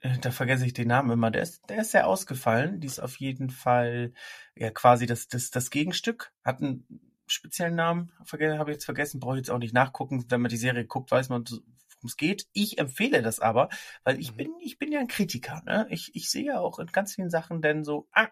[0.01, 1.31] äh, da vergesse ich den Namen immer.
[1.31, 2.79] Der ist, der ist sehr ausgefallen.
[2.79, 4.13] Die ist auf jeden Fall
[4.55, 6.33] ja quasi das, das, das Gegenstück.
[6.43, 6.85] Hat einen
[7.27, 8.11] speziellen Namen.
[8.19, 9.19] Habe ich jetzt vergessen.
[9.19, 10.25] Brauche ich jetzt auch nicht nachgucken.
[10.29, 11.45] Wenn man die Serie guckt, weiß man,
[12.01, 12.47] worum es geht.
[12.53, 13.69] Ich empfehle das aber,
[14.03, 14.37] weil ich mhm.
[14.37, 15.61] bin, ich bin ja ein Kritiker.
[15.65, 15.87] Ne?
[15.89, 18.27] Ich, ich sehe ja auch in ganz vielen Sachen denn so, ah,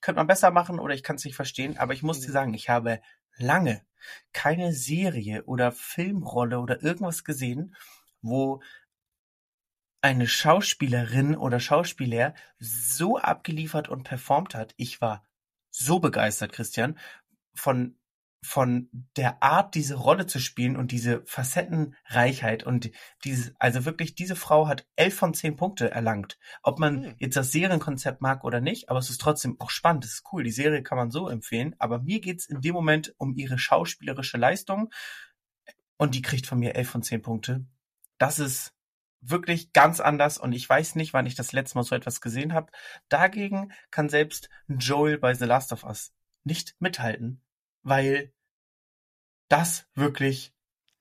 [0.00, 1.78] könnte man besser machen oder ich kann es nicht verstehen.
[1.78, 2.26] Aber ich muss mhm.
[2.26, 3.00] dir sagen, ich habe
[3.36, 3.82] lange
[4.32, 7.74] keine Serie oder Filmrolle oder irgendwas gesehen,
[8.22, 8.62] wo
[10.00, 14.72] eine Schauspielerin oder Schauspieler so abgeliefert und performt hat.
[14.76, 15.24] Ich war
[15.70, 16.98] so begeistert, Christian,
[17.54, 17.96] von
[18.42, 22.90] von der Art, diese Rolle zu spielen und diese Facettenreichheit und
[23.24, 26.38] dieses, also wirklich, diese Frau hat elf von zehn Punkte erlangt.
[26.62, 27.14] Ob man mhm.
[27.18, 30.44] jetzt das Serienkonzept mag oder nicht, aber es ist trotzdem auch spannend, es ist cool.
[30.44, 34.38] Die Serie kann man so empfehlen, aber mir geht's in dem Moment um ihre schauspielerische
[34.38, 34.90] Leistung
[35.96, 37.66] und die kriegt von mir elf von zehn Punkte.
[38.18, 38.72] Das ist
[39.20, 42.52] wirklich ganz anders und ich weiß nicht, wann ich das letzte Mal so etwas gesehen
[42.52, 42.70] habe.
[43.08, 46.12] Dagegen kann selbst Joel bei The Last of Us
[46.44, 47.42] nicht mithalten,
[47.88, 48.32] weil
[49.48, 50.52] das wirklich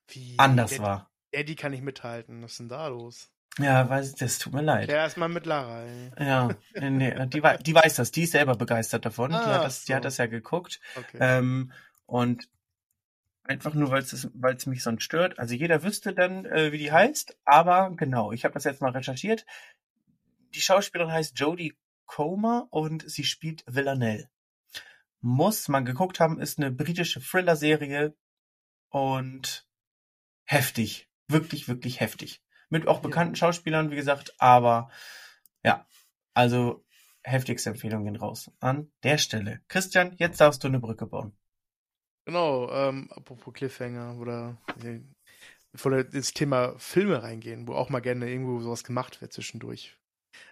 [0.08, 1.12] Wie, anders Eddie, war.
[1.32, 2.42] Eddie kann nicht mithalten.
[2.44, 3.32] Was ist denn da los?
[3.60, 4.90] Ja, weiß, das tut mir leid.
[4.90, 5.84] Ja, erstmal mit Lara.
[5.84, 6.12] Ey.
[6.20, 9.34] Ja, nee, die, die weiß das, die ist selber begeistert davon.
[9.34, 9.86] Ah, die, hat das, so.
[9.88, 10.80] die hat das ja geguckt.
[10.96, 11.18] Okay.
[11.20, 11.72] Ähm,
[12.06, 12.48] und
[13.48, 15.40] Einfach nur, weil es weil es mich sonst stört.
[15.40, 18.92] Also jeder wüsste dann, äh, wie die heißt, aber genau, ich habe das jetzt mal
[18.92, 19.46] recherchiert.
[20.54, 24.30] Die Schauspielerin heißt Jodie Comer und sie spielt Villanelle.
[25.22, 28.16] Muss man geguckt haben, ist eine britische Thriller-Serie
[28.90, 29.68] und
[30.46, 31.10] heftig.
[31.28, 32.44] Wirklich, wirklich heftig.
[32.70, 33.40] Mit auch bekannten ja.
[33.40, 34.90] Schauspielern, wie gesagt, aber
[35.64, 35.86] ja,
[36.34, 36.86] also
[37.24, 39.62] heftigste Empfehlungen raus an der Stelle.
[39.68, 41.38] Christian, jetzt darfst du eine Brücke bauen.
[42.26, 45.00] Genau, ähm, apropos Cliffhanger oder äh,
[46.12, 49.98] ins Thema Filme reingehen, wo auch mal gerne irgendwo sowas gemacht wird zwischendurch.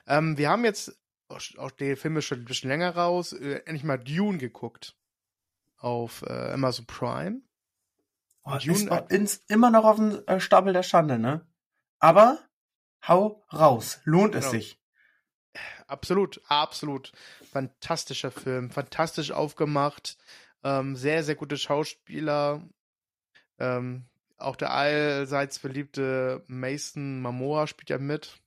[0.08, 0.97] Ähm, wir haben jetzt
[1.29, 4.95] auch die Filme schon ein bisschen länger raus, äh, endlich mal Dune geguckt
[5.77, 7.41] auf äh, Amazon Prime.
[8.43, 11.47] Oh, Dune ist immer noch auf dem äh, Stapel der Schande, ne?
[11.99, 12.39] Aber
[13.07, 14.45] hau raus, lohnt genau.
[14.45, 14.79] es sich.
[15.88, 17.11] Absolut, absolut.
[17.51, 20.17] Fantastischer Film, fantastisch aufgemacht.
[20.63, 22.67] Ähm, sehr, sehr gute Schauspieler.
[23.59, 24.05] Ähm,
[24.38, 28.38] auch der allseits beliebte Mason Momoa spielt ja mit.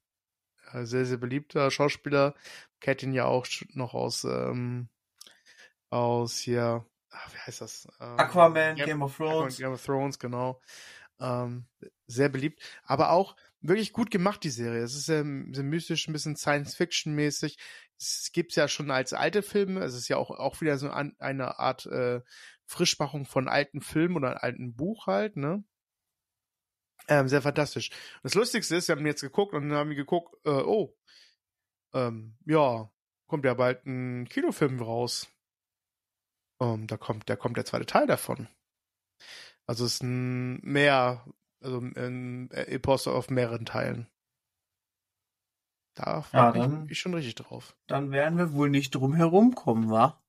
[0.73, 2.35] Äh, sehr, sehr beliebter Schauspieler.
[2.81, 4.89] Kennt ihn ja auch noch aus, ähm,
[5.91, 7.89] aus hier, ach, wie heißt das?
[8.01, 9.59] Ähm, Aquaman, Game, Game, of Thrones.
[9.59, 10.61] Game of Thrones, genau.
[11.21, 11.67] Ähm,
[12.07, 12.63] sehr beliebt.
[12.85, 14.83] Aber auch wirklich gut gemacht, die Serie.
[14.83, 17.59] Es ist sehr, sehr mystisch, ein bisschen Science-Fiction-mäßig
[17.99, 21.59] es gibt's ja schon als alte Filme, es ist ja auch, auch wieder so eine
[21.59, 22.21] Art äh,
[22.67, 25.65] Frischmachung von alten Filmen oder einem alten Buch halt, ne?
[27.09, 27.91] Ähm, sehr fantastisch.
[27.91, 30.95] Und das Lustigste ist, wir haben jetzt geguckt und dann haben wir geguckt, äh, oh,
[31.95, 32.91] ähm, ja,
[33.27, 35.29] kommt ja bald ein Kinofilm raus.
[36.61, 38.49] Ähm, da kommt, da kommt der zweite Teil davon.
[39.67, 41.25] Also es ist ein mehr,
[41.63, 44.09] also ein Epos auf mehreren Teilen.
[45.95, 47.77] Da ja, dann, ich, ich schon richtig drauf.
[47.87, 50.23] Dann werden wir wohl nicht drum herum kommen, wa?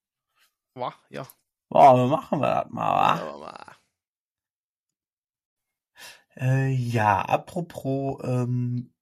[0.73, 1.27] Wa, ja.
[1.69, 3.25] Boah, machen wir das mal, wa?
[3.25, 3.75] Ja, mal.
[6.39, 8.93] Äh, ja, apropos ähm,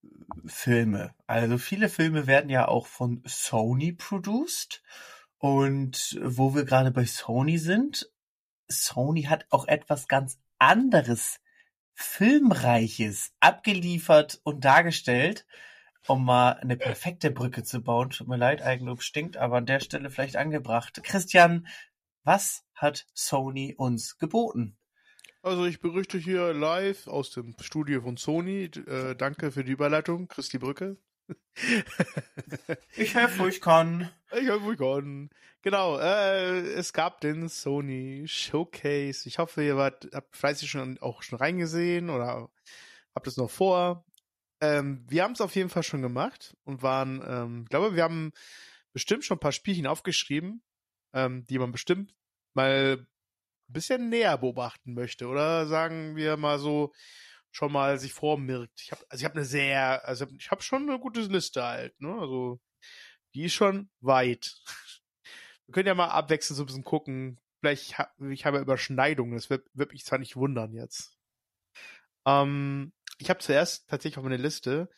[0.46, 1.14] Filme.
[1.28, 4.82] Also viele Filme werden ja auch von Sony produced.
[5.38, 8.12] Und wo wir gerade bei Sony sind,
[8.68, 11.40] Sony hat auch etwas ganz anderes,
[11.94, 15.46] Filmreiches abgeliefert und dargestellt
[16.10, 18.10] um mal eine perfekte Brücke zu bauen.
[18.10, 21.02] Tut mir leid, Eigenlob stinkt, aber an der Stelle vielleicht angebracht.
[21.04, 21.68] Christian,
[22.24, 24.78] was hat Sony uns geboten?
[25.48, 28.66] Also ich berichte hier live aus dem Studio von Sony.
[28.66, 30.98] Äh, danke für die Überleitung, Christi Brücke.
[32.98, 34.12] ich helfe, wo ich kann.
[34.34, 35.30] Ich helfe, wo ich kann.
[35.62, 39.26] Genau, äh, es gab den Sony Showcase.
[39.30, 42.50] Ich hoffe, ihr wart, habt fleißig schon auch schon reingesehen oder
[43.16, 44.04] habt es noch vor.
[44.60, 48.04] Ähm, wir haben es auf jeden Fall schon gemacht und waren, ähm, ich glaube, wir
[48.04, 48.34] haben
[48.92, 50.62] bestimmt schon ein paar Spielchen aufgeschrieben,
[51.14, 52.14] ähm, die man bestimmt
[52.54, 53.08] mal
[53.70, 55.28] ein bisschen näher beobachten möchte.
[55.28, 56.94] Oder sagen wir mal so,
[57.52, 58.82] schon mal sich vormirkt.
[58.82, 62.00] Ich habe also ich habe eine sehr, also ich habe schon eine gute Liste halt,
[62.00, 62.14] ne?
[62.20, 62.60] Also
[63.34, 64.56] die ist schon weit.
[65.68, 67.40] Wir können ja mal abwechselnd so ein bisschen gucken.
[67.60, 71.18] Vielleicht ha ich habe ja Überschneidungen, das wird, wird mich zwar nicht wundern jetzt.
[72.26, 74.90] Ähm, ich habe zuerst tatsächlich auf meiner Liste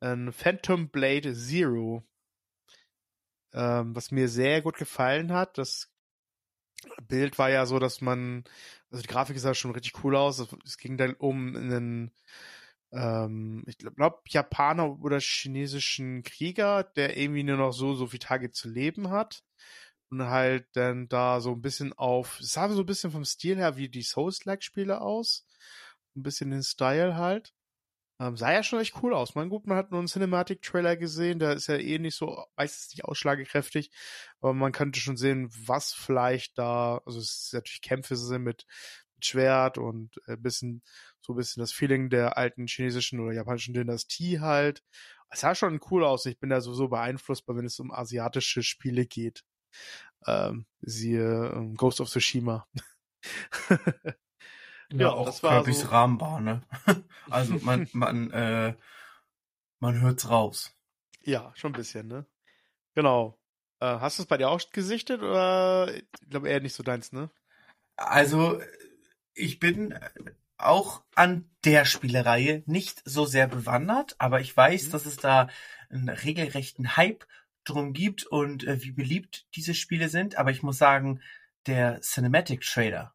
[0.00, 2.04] ein Phantom Blade Zero,
[3.52, 5.58] ähm, was mir sehr gut gefallen hat.
[5.58, 5.93] Das
[7.08, 8.44] Bild war ja so, dass man,
[8.90, 10.46] also die Grafik sah schon richtig cool aus.
[10.64, 12.12] Es ging dann um einen,
[12.92, 18.50] ähm, ich glaube, Japaner oder chinesischen Krieger, der irgendwie nur noch so, so viele Tage
[18.50, 19.42] zu leben hat.
[20.10, 23.56] Und halt dann da so ein bisschen auf, es sah so ein bisschen vom Stil
[23.56, 25.46] her wie die Souls-like-Spiele aus.
[26.16, 27.52] Ein bisschen den Style halt.
[28.20, 29.34] Ähm, sah ja schon echt cool aus.
[29.34, 32.90] Man gut, man hat nur einen Cinematic-Trailer gesehen, der ist ja eh nicht so, meistens
[32.90, 33.90] nicht ausschlagekräftig,
[34.40, 38.66] aber man könnte schon sehen, was vielleicht da, also es ist natürlich Kämpfe sind mit,
[39.16, 40.82] mit Schwert und ein äh, bisschen,
[41.20, 44.82] so ein bisschen das Feeling der alten chinesischen oder japanischen Dynastie halt.
[45.30, 46.26] Es sah schon cool aus.
[46.26, 49.42] Ich bin da sowieso beeinflussbar, wenn es um asiatische Spiele geht.
[50.26, 52.66] Ähm, siehe ähm, Ghost of Tsushima.
[55.00, 55.88] Ja, auch das war Kirby's so...
[55.88, 56.62] Rahmenbahn, ne?
[57.30, 58.74] also man, man, äh,
[59.80, 60.74] man hört's raus.
[61.22, 62.26] Ja, schon ein bisschen, ne?
[62.94, 63.38] Genau.
[63.80, 67.12] Äh, hast du es bei dir auch gesichtet oder ich glaube eher nicht so deins,
[67.12, 67.30] ne?
[67.96, 68.60] Also
[69.34, 69.98] ich bin
[70.56, 74.90] auch an der Spielereihe nicht so sehr bewandert, aber ich weiß, mhm.
[74.92, 75.48] dass es da
[75.90, 77.26] einen regelrechten Hype
[77.64, 80.36] drum gibt und äh, wie beliebt diese Spiele sind.
[80.36, 81.20] Aber ich muss sagen,
[81.66, 83.13] der Cinematic Trailer,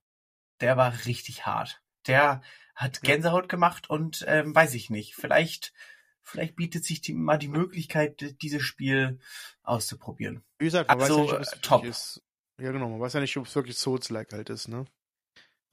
[0.61, 1.81] der war richtig hart.
[2.07, 2.41] Der
[2.75, 5.15] hat Gänsehaut gemacht und ähm, weiß ich nicht.
[5.15, 5.73] Vielleicht,
[6.21, 9.19] vielleicht bietet sich die, mal die Möglichkeit, dieses Spiel
[9.63, 10.43] auszuprobieren.
[10.57, 11.85] Wie gesagt, man also, weiß ja nicht, ob es top.
[11.85, 12.23] ist.
[12.59, 14.85] Ja, genau, man weiß ja nicht, ob es wirklich Souls-like halt ist, ne?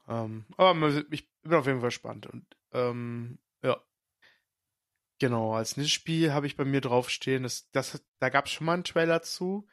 [0.08, 3.80] Ähm, aber ich bin auf jeden Fall spannend und ähm, ja.
[5.18, 8.66] Genau, als nächstes Spiel habe ich bei mir draufstehen, das, das, da gab es schon
[8.66, 9.66] mal einen Trailer zu.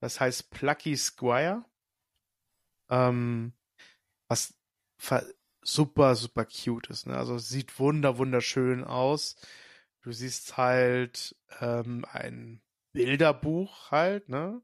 [0.00, 1.64] Das heißt Plucky Squire.
[2.90, 3.52] Ähm,
[4.28, 4.57] was
[5.62, 7.06] super, super cute ist.
[7.06, 7.16] Ne?
[7.16, 9.36] Also sieht wunder, wunderschön aus.
[10.02, 12.60] Du siehst halt ähm, ein
[12.92, 14.62] Bilderbuch halt, ne?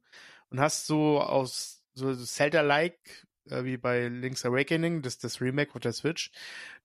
[0.50, 5.80] Und hast so aus so Zelda-like, äh, wie bei Link's Awakening, das, das Remake auf
[5.80, 6.32] der Switch,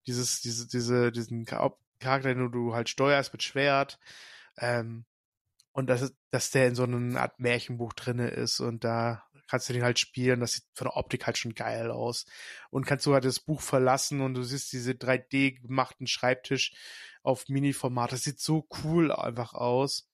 [0.07, 3.99] dieses, diese, diese, diesen Charakter, den du halt steuerst mit Schwert,
[4.57, 5.05] ähm,
[5.71, 9.73] und dass, dass der in so einer Art Märchenbuch drinne ist und da kannst du
[9.73, 10.39] den halt spielen.
[10.39, 12.25] Das sieht von der Optik halt schon geil aus.
[12.69, 16.73] Und kannst du halt das Buch verlassen und du siehst diese 3D gemachten Schreibtisch
[17.23, 18.11] auf Mini-Format.
[18.11, 20.09] Das sieht so cool einfach aus.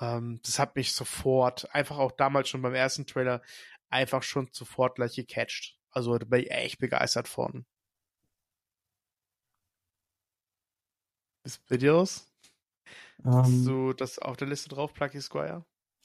[0.00, 3.42] Ähm, das hat mich sofort, einfach auch damals schon beim ersten Trailer,
[3.90, 5.76] einfach schon sofort gleich gecatcht.
[5.90, 7.66] Also da bin ich echt begeistert von.
[11.44, 12.30] Ist bei dir aus?
[13.24, 13.64] Um, Hast ähm.
[13.64, 15.64] du das auf der Liste drauf, Plucky Squire?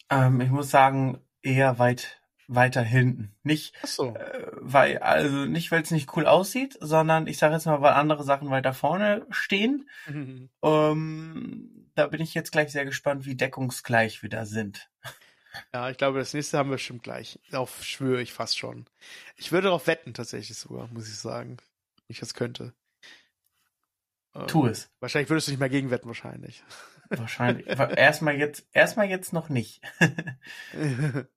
[0.10, 3.36] Ähm, ich muss sagen, eher weit weiter hinten.
[3.44, 4.16] Nicht, Ach so.
[4.16, 7.94] äh, weil, also nicht, weil es nicht cool aussieht, sondern ich sage jetzt mal, weil
[7.94, 9.90] andere Sachen weiter vorne stehen.
[10.08, 10.50] Mhm.
[10.62, 14.90] Ähm, da bin ich jetzt gleich sehr gespannt, wie deckungsgleich wir da sind.
[15.72, 17.40] Ja, ich glaube, das nächste haben wir bestimmt gleich.
[17.52, 18.86] Darauf schwöre ich fast schon.
[19.36, 21.58] Ich würde darauf wetten, tatsächlich sogar, muss ich sagen.
[22.08, 22.74] Ich das könnte.
[24.36, 24.90] Ähm, tu es.
[25.00, 26.64] Wahrscheinlich würdest du nicht mehr gegenwetten, wahrscheinlich.
[27.10, 27.68] Wahrscheinlich.
[27.68, 29.82] erstmal jetzt, erstmal jetzt noch nicht.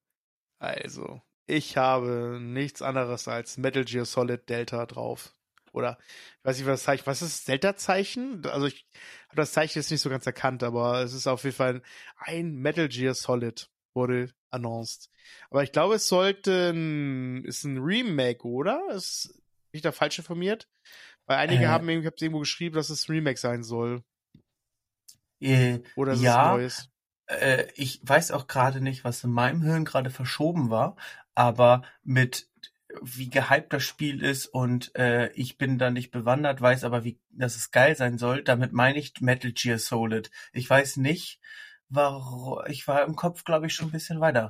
[0.59, 5.33] Also, ich habe nichts anderes als Metal Gear Solid Delta drauf.
[5.71, 5.97] Oder,
[6.39, 8.45] ich weiß nicht, was das Zeichen, was ist das Delta-Zeichen?
[8.47, 8.87] Also, ich
[9.27, 11.81] habe das Zeichen jetzt nicht so ganz erkannt, aber es ist auf jeden Fall
[12.17, 15.09] ein Metal Gear Solid wurde announced.
[15.49, 18.81] Aber ich glaube, es sollte ein, ist ein Remake, oder?
[18.91, 19.41] Ist
[19.73, 20.67] nicht da falsch informiert?
[21.25, 24.03] Weil einige äh, haben, ich habe irgendwo geschrieben, dass es ein Remake sein soll.
[25.41, 26.89] Äh, oder ist ja, es Neues?
[27.27, 30.95] Äh, ich weiß auch gerade nicht, was in meinem Hirn gerade verschoben war,
[31.35, 32.47] aber mit
[33.01, 37.19] wie gehypt das Spiel ist und äh, ich bin da nicht bewandert, weiß aber, wie
[37.29, 38.43] dass es geil sein soll.
[38.43, 40.31] Damit meine ich Metal Gear Solid.
[40.53, 41.39] Ich weiß nicht,
[41.89, 42.59] warum.
[42.67, 44.49] Ich war im Kopf, glaube ich, schon ein bisschen weiter.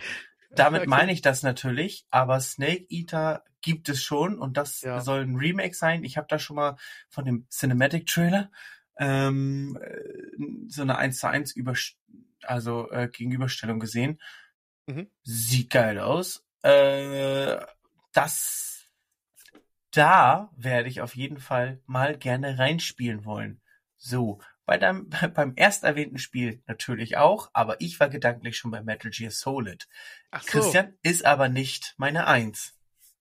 [0.51, 0.89] Damit okay.
[0.89, 5.01] meine ich das natürlich, aber Snake Eater gibt es schon und das ja.
[5.01, 6.03] soll ein Remake sein.
[6.03, 6.77] Ich habe da schon mal
[7.09, 8.49] von dem Cinematic Trailer
[8.97, 11.73] ähm, äh, so eine 1 zu 1 über
[12.43, 14.19] also äh, Gegenüberstellung gesehen.
[14.87, 15.09] Mhm.
[15.23, 16.45] Sieht geil aus.
[16.63, 17.57] Äh,
[18.13, 18.67] das
[19.91, 23.61] da werde ich auf jeden Fall mal gerne reinspielen wollen.
[23.97, 28.83] So, bei deinem, beim erst erwähnten Spiel natürlich auch, aber ich war gedanklich schon bei
[28.83, 29.87] Metal Gear Solid.
[30.29, 30.49] Ach so.
[30.49, 32.75] Christian ist aber nicht meine Eins.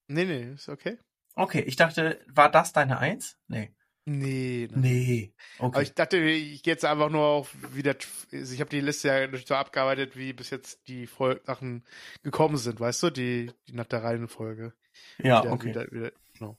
[0.09, 0.99] Nee, nee, ist okay.
[1.35, 3.39] Okay, ich dachte, war das deine Eins?
[3.49, 3.75] Nee.
[4.09, 4.69] Nee.
[4.71, 4.81] nein.
[4.81, 5.35] Nee.
[5.59, 5.83] Aber Okay.
[5.83, 7.97] ich dachte, ich gehe jetzt einfach nur auf, wie der,
[8.33, 11.85] also ich habe die Liste ja nicht so abgearbeitet, wie bis jetzt die Fol Sachen
[12.23, 14.73] gekommen sind, weißt du, die, die nach der Reihenfolge.
[15.19, 15.69] Ja, wieder, okay.
[15.71, 16.57] Wieder, wieder, genau.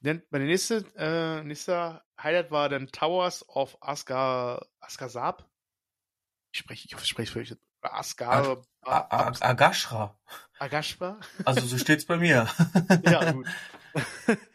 [0.00, 5.48] Dann, meine nächste, äh, nächster Highlight war dann Towers of Asgar, Asgarsab.
[6.52, 7.58] Ich spreche, ich hoffe, ich spreche richtig.
[7.82, 10.18] Asgar, A- A- Agashra.
[10.58, 11.20] Agashba?
[11.44, 12.48] Also so steht's bei mir.
[13.04, 13.46] Ja, gut.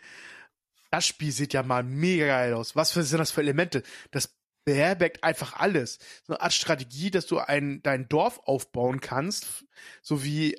[0.96, 2.78] Das Spiel sieht ja mal mega geil aus.
[2.78, 3.84] Was für, sind das für Elemente?
[4.12, 4.34] Das
[4.64, 6.00] beherbergt einfach alles.
[6.24, 9.66] So eine Art Strategie, dass du ein, dein Dorf aufbauen kannst,
[10.02, 10.58] so wie,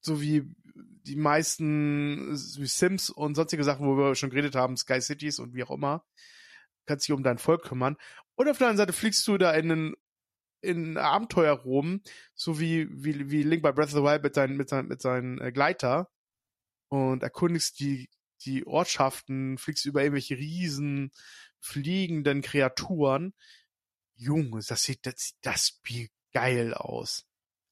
[0.00, 5.02] so wie die meisten wie Sims und sonstige Sachen, wo wir schon geredet haben, Sky
[5.02, 6.02] Cities und wie auch immer.
[6.86, 7.98] Kannst dich um dein Volk kümmern.
[8.36, 9.94] Und auf der anderen Seite fliegst du da in ein,
[10.62, 12.00] in Abenteuer rum,
[12.34, 15.02] so wie, wie, wie Link bei Breath of the Wild mit seinen, mit seinen, mit
[15.02, 16.08] seinen äh, Gleiter
[16.88, 18.08] und erkundigst die,
[18.44, 21.12] die Ortschaften, fliegst über irgendwelche riesen
[21.60, 23.34] fliegenden Kreaturen.
[24.14, 27.26] Junge, das sieht das, das Spiel geil aus.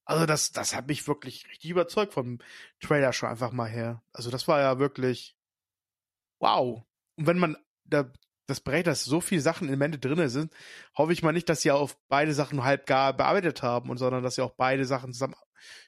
[0.05, 2.39] Also das, das hat mich wirklich richtig überzeugt vom
[2.81, 4.03] Trailer schon einfach mal her.
[4.13, 5.37] Also das war ja wirklich
[6.39, 6.85] wow.
[7.17, 8.13] Und wenn man da
[8.47, 10.53] das berät, dass so viele Sachen Elemente drinne sind,
[10.97, 14.23] hoffe ich mal nicht, dass sie auf beide Sachen halb gar bearbeitet haben und sondern
[14.23, 15.35] dass sie auch beide Sachen zusammen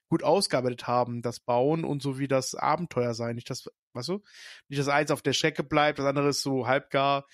[0.08, 3.36] gut ausgearbeitet haben, das Bauen und so wie das Abenteuer sein.
[3.36, 4.22] Nicht das, weißt du,
[4.68, 7.26] nicht das eins auf der Strecke bleibt, das andere ist so halb gar,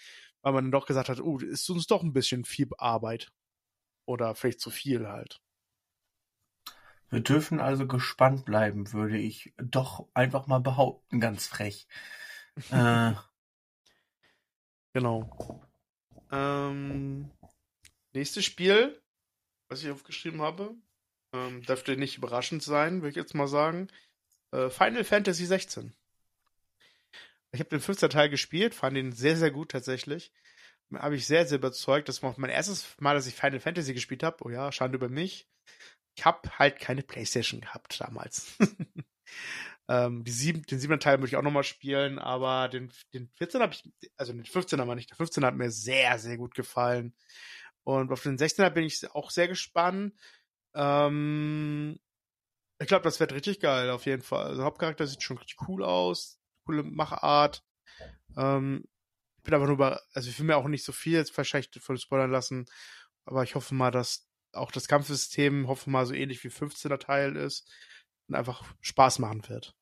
[0.42, 3.32] weil man dann doch gesagt hat, oh, ist uns doch ein bisschen viel Arbeit.
[4.06, 5.40] Oder vielleicht zu viel halt.
[7.08, 11.86] Wir dürfen also gespannt bleiben, würde ich doch einfach mal behaupten, ganz frech.
[12.70, 13.12] äh,
[14.94, 15.60] Genau.
[16.30, 17.30] Ähm,
[18.12, 18.98] nächstes Spiel,
[19.68, 20.74] was ich aufgeschrieben habe,
[21.32, 23.88] ähm, dürfte nicht überraschend sein, würde ich jetzt mal sagen.
[24.52, 25.92] Äh, Final Fantasy 16.
[27.52, 28.08] Ich habe den 15.
[28.10, 30.32] Teil gespielt, fand ihn sehr, sehr gut tatsächlich.
[30.92, 32.08] Habe ich sehr, sehr überzeugt.
[32.08, 34.44] Das war mein erstes Mal, dass ich Final Fantasy gespielt habe.
[34.44, 35.48] Oh ja, Schande über mich.
[36.16, 38.56] Ich habe halt keine Playstation gehabt damals.
[39.88, 43.60] ähm, die sieben, den siebten Teil würde ich auch nochmal spielen, aber den, den 14
[43.60, 45.10] habe ich, also den 15 aber nicht.
[45.10, 47.14] Der 15 hat mir sehr, sehr gut gefallen.
[47.82, 50.14] Und auf den 16er bin ich auch sehr gespannt.
[50.74, 51.98] Ähm,
[52.78, 54.44] ich glaube, das wird richtig geil, auf jeden Fall.
[54.44, 56.38] Also, der Hauptcharakter sieht schon richtig cool aus.
[56.64, 57.62] Coole Machart.
[58.36, 58.84] Ähm,
[59.38, 61.70] ich bin aber nur über, also ich will mir auch nicht so viel jetzt wahrscheinlich
[61.78, 62.64] von spoilern lassen,
[63.26, 67.36] aber ich hoffe mal, dass auch das Kampfsystem, hoffe mal, so ähnlich wie 15er Teil
[67.36, 67.70] ist
[68.28, 69.74] und einfach Spaß machen wird.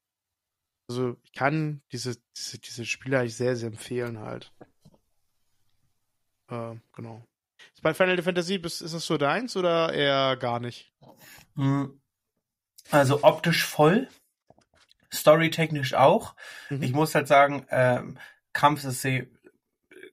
[0.88, 4.52] Also ich kann diese, diese, diese Spiele eigentlich sehr, sehr empfehlen halt.
[6.48, 7.24] Äh, genau.
[7.72, 10.92] Ist bei Final Fantasy, ist, ist das so deins oder eher gar nicht?
[11.54, 11.90] mh,
[12.90, 14.08] also optisch voll,
[15.12, 16.34] storytechnisch auch.
[16.70, 16.82] Mhm.
[16.82, 18.18] Ich muss halt sagen, ähm,
[18.52, 19.28] Kampfsystem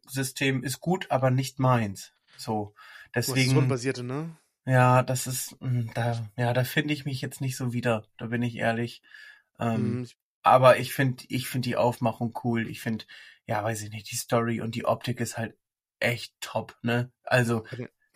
[0.07, 2.13] System ist gut, aber nicht meins.
[2.37, 2.73] So,
[3.13, 3.53] deswegen.
[3.53, 4.35] rundenbasierte, ne?
[4.65, 8.27] Ja, das ist, mh, da, ja, da finde ich mich jetzt nicht so wieder, da
[8.27, 9.01] bin ich ehrlich.
[9.59, 10.05] Ähm, Mhm.
[10.43, 12.67] aber ich finde, ich finde die Aufmachung cool.
[12.69, 13.05] Ich finde,
[13.47, 15.57] ja, weiß ich nicht, die Story und die Optik ist halt
[15.99, 17.11] echt top, ne?
[17.23, 17.65] Also,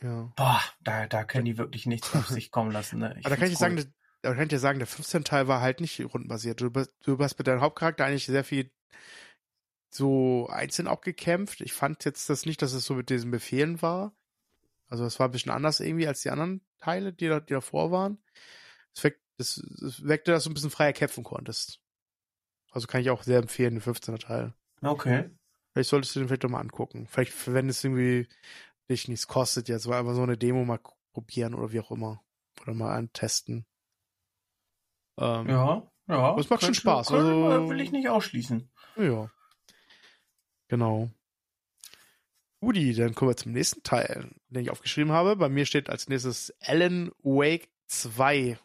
[0.01, 0.33] Ja.
[0.35, 3.15] boah, da, da können die wirklich nichts auf sich kommen lassen, ne?
[3.23, 3.83] Aber da kann ich find's sagen, cool.
[3.85, 6.61] der- da kann ich dir sagen, der 15 Teil war halt nicht rundenbasiert.
[6.61, 8.71] Du, bist- du hast mit deinem Hauptcharakter eigentlich sehr viel
[9.89, 11.61] so einzeln auch gekämpft.
[11.61, 14.13] Ich fand jetzt das nicht, dass es so mit diesen Befehlen war.
[14.93, 17.89] Also es war ein bisschen anders irgendwie als die anderen Teile, die, da, die davor
[17.89, 18.21] waren.
[18.95, 21.81] Es wirkt, das, es wirkte, dass du ein bisschen freier kämpfen konntest.
[22.69, 24.53] Also kann ich auch sehr empfehlen, den 15er Teil.
[24.83, 25.31] Okay.
[25.71, 27.07] Vielleicht solltest du den vielleicht doch mal angucken.
[27.07, 28.27] Vielleicht, wenn es irgendwie
[28.87, 30.79] dich nichts kostet, jetzt mal einfach so eine Demo mal
[31.11, 32.23] probieren oder wie auch immer.
[32.61, 33.65] Oder mal antesten.
[35.17, 36.35] Ähm, Ja, ja.
[36.35, 38.69] Das macht schon Spaß, könnte- also- will ich nicht ausschließen.
[38.97, 39.31] Ja.
[40.67, 41.09] Genau.
[42.63, 45.35] Udi, dann kommen wir zum nächsten Teil, den ich aufgeschrieben habe.
[45.35, 48.57] Bei mir steht als nächstes Alan Wake 2.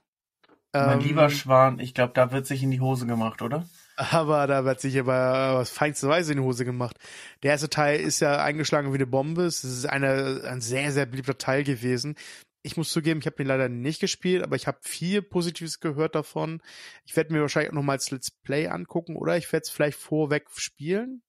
[0.73, 3.69] Mein Ähm, lieber Schwan, ich glaube, da wird sich in die Hose gemacht, oder?
[3.97, 6.97] Aber da wird sich aber was feinste Weise in die Hose gemacht.
[7.43, 9.43] Der erste Teil ist ja eingeschlagen wie eine Bombe.
[9.43, 12.15] Es ist eine, ein sehr, sehr beliebter Teil gewesen.
[12.63, 16.15] Ich muss zugeben, ich habe ihn leider nicht gespielt, aber ich habe viel Positives gehört
[16.15, 16.63] davon.
[17.05, 19.71] Ich werde mir wahrscheinlich auch noch mal als Let's Play angucken oder ich werde es
[19.71, 21.23] vielleicht vorweg spielen.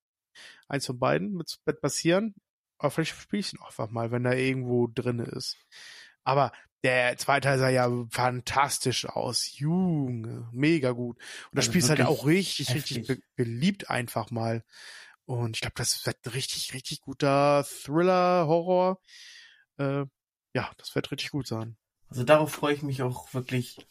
[0.67, 2.35] Eins von beiden wird passieren.
[2.79, 5.57] Aber vielleicht spiele ich ihn auch einfach mal, wenn er irgendwo drinne ist.
[6.23, 6.51] Aber
[6.83, 9.57] der zweite Teil sah ja fantastisch aus.
[9.59, 11.17] Junge, mega gut.
[11.17, 13.07] Und das Also Spiel ist halt auch richtig, richtig heftig.
[13.07, 14.63] be beliebt einfach mal.
[15.25, 18.99] Und ich glaube, das wird ein richtig, richtig guter Thriller, Horror.
[19.77, 20.05] Äh,
[20.55, 21.77] ja, das wird richtig gut sein.
[22.09, 23.85] Also darauf freue ich mich auch wirklich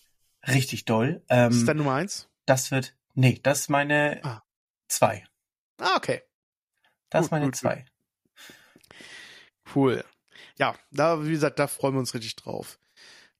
[0.46, 1.22] richtig doll.
[1.28, 2.28] Das Ähm, ist dein Nummer eins?
[2.46, 4.42] das wird, nee, das ist meine Ah.
[4.88, 5.24] zwei.
[5.78, 6.22] Ah, okay.
[7.10, 7.84] Das Gut, ist meine gut, gut.
[9.74, 10.04] Cool.
[10.56, 12.78] Ja, da, wie gesagt, da freuen wir uns richtig drauf.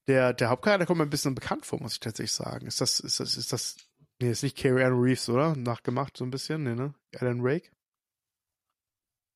[0.07, 2.65] Der, der Hauptcharakter kommt mir ein bisschen bekannt vor, muss ich tatsächlich sagen.
[2.67, 3.77] Ist das, ist das, ist das,
[4.19, 5.55] nee, ist nicht Carrie Ann Reeves, oder?
[5.55, 6.93] Nachgemacht so ein bisschen, nee, ne?
[7.15, 7.71] Alan Wake?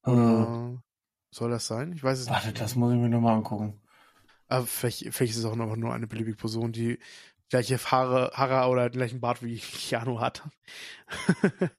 [0.06, 0.84] Oder
[1.32, 1.94] soll das sein?
[1.94, 2.34] Ich weiß es Hm.
[2.34, 2.62] Warte, nicht.
[2.62, 3.80] das muss ich mir nochmal angucken.
[4.48, 7.00] Aber vielleicht, vielleicht ist es auch einfach nur eine beliebige Person, die
[7.50, 9.58] gleiche Haare, Haare oder den gleichen Bart wie
[9.90, 10.44] Keanu hat.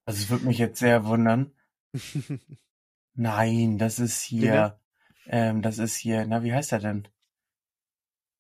[0.07, 1.53] Also es würde mich jetzt sehr wundern.
[3.17, 4.81] Nein, das ist hier,
[5.27, 7.09] ähm, das ist hier, na, wie heißt er denn?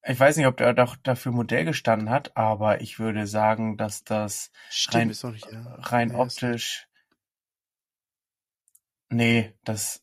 [0.06, 4.04] Ich weiß nicht, ob der doch dafür Modell gestanden hat, aber ich würde sagen, dass
[4.04, 5.78] das Stimmt, Rein- nicht er.
[5.80, 6.88] rein ist optisch.
[9.10, 10.02] Nee, das,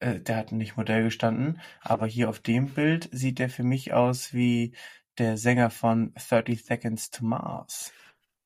[0.00, 3.92] äh, der hat nicht Modell gestanden, aber hier auf dem Bild sieht der für mich
[3.92, 4.74] aus wie
[5.18, 7.92] der Sänger von 30 Seconds to Mars.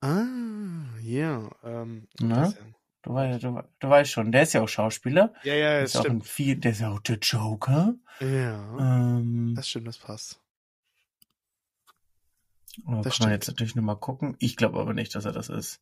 [0.01, 1.49] Ah, ja.
[1.63, 2.53] Ähm, Na?
[3.07, 5.33] Du, wei- du, du weißt schon, der ist ja auch Schauspieler.
[5.43, 6.27] ja, ja, ist das auch in stimmt.
[6.27, 7.95] viel, der ist ja auch der Joker.
[8.19, 8.77] Ja,
[9.17, 10.41] Ähm, das stimmt, das passt.
[12.85, 13.59] oh, das kann man jetzt stimmt.
[13.59, 14.35] natürlich nochmal gucken.
[14.39, 15.79] Ich glaube aber nicht, dass er das ist.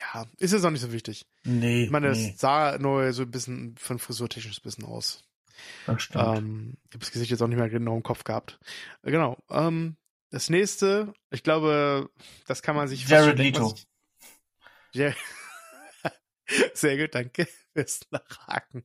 [0.00, 1.26] Ja, ist jetzt auch nicht so wichtig.
[1.44, 5.24] Nee, Ich meine, nee, das sah neu so ein bisschen von frisurtechnisch ein bisschen aus.
[5.86, 6.24] das stimmt.
[6.38, 8.60] Ähm, ich habe das Gesicht jetzt auch nicht mehr genau im Kopf gehabt.
[9.02, 9.36] Äh, genau.
[9.50, 9.96] Ähm,
[10.30, 12.08] das nächste, ich glaube,
[12.46, 13.74] das kann man sich Jared Leto.
[14.92, 15.12] Ja.
[16.74, 18.84] sehr gut, danke fürs Nachhaken.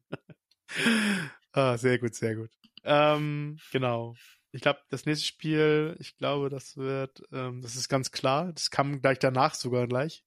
[1.54, 2.52] ah, sehr gut, sehr gut.
[2.84, 4.16] Ähm, genau.
[4.52, 8.52] Ich glaube, das nächste Spiel, ich glaube, das wird, ähm, das ist ganz klar.
[8.54, 10.24] Das kam gleich danach sogar gleich.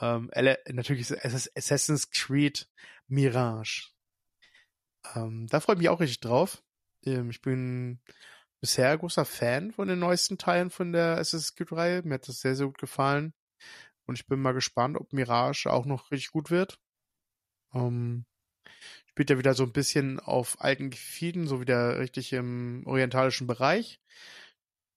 [0.00, 0.30] Ähm,
[0.70, 2.68] natürlich ist es Assassin's Creed
[3.08, 3.90] Mirage.
[5.14, 6.62] Ähm, da freue ich mich auch richtig drauf.
[7.04, 8.00] Ähm, ich bin
[8.60, 12.02] bisher großer Fan von den neuesten Teilen von der Assassin's Creed-Reihe.
[12.04, 13.34] Mir hat das sehr, sehr gut gefallen.
[14.06, 16.78] Und ich bin mal gespannt, ob Mirage auch noch richtig gut wird.
[17.74, 18.24] Ähm,
[19.06, 24.00] spielt ja wieder so ein bisschen auf alten Gefieden, so wieder richtig im orientalischen Bereich.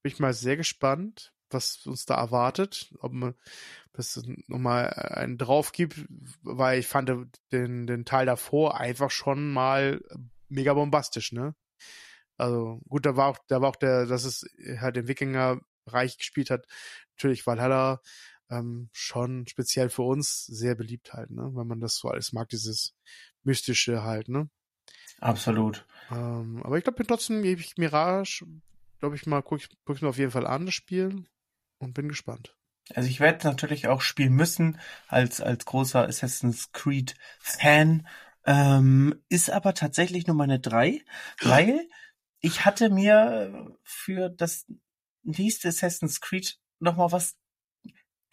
[0.02, 2.94] Bin ich mal sehr gespannt, was uns da erwartet.
[3.00, 3.34] Ob man
[3.92, 6.06] das nochmal einen drauf gibt,
[6.42, 7.10] weil ich fand
[7.52, 10.02] den, den Teil davor einfach schon mal
[10.48, 11.54] mega bombastisch, ne?
[12.36, 14.46] Also gut, da war auch, da war auch der, dass es
[14.78, 16.66] halt im Wikinger-Bereich gespielt hat,
[17.16, 18.00] natürlich Valhalla
[18.50, 21.50] ähm, schon speziell für uns sehr beliebt halt, ne?
[21.52, 22.94] Weil man das so alles mag, dieses
[23.42, 24.48] Mystische halt, ne?
[25.20, 25.86] Absolut.
[26.10, 28.44] Ähm, aber ich glaube trotzdem gebe ich Mirage,
[29.00, 31.24] glaube ich mal, gucke ich, guck ich mir auf jeden Fall an, das Spiel
[31.78, 32.56] und bin gespannt.
[32.94, 34.78] Also ich werde natürlich auch spielen müssen
[35.08, 38.06] als als großer Assassin's Creed Fan.
[38.44, 41.04] Ähm, ist aber tatsächlich nur meine drei,
[41.42, 41.88] weil
[42.40, 44.66] ich hatte mir für das
[45.24, 47.36] nächste Assassin's Creed noch mal was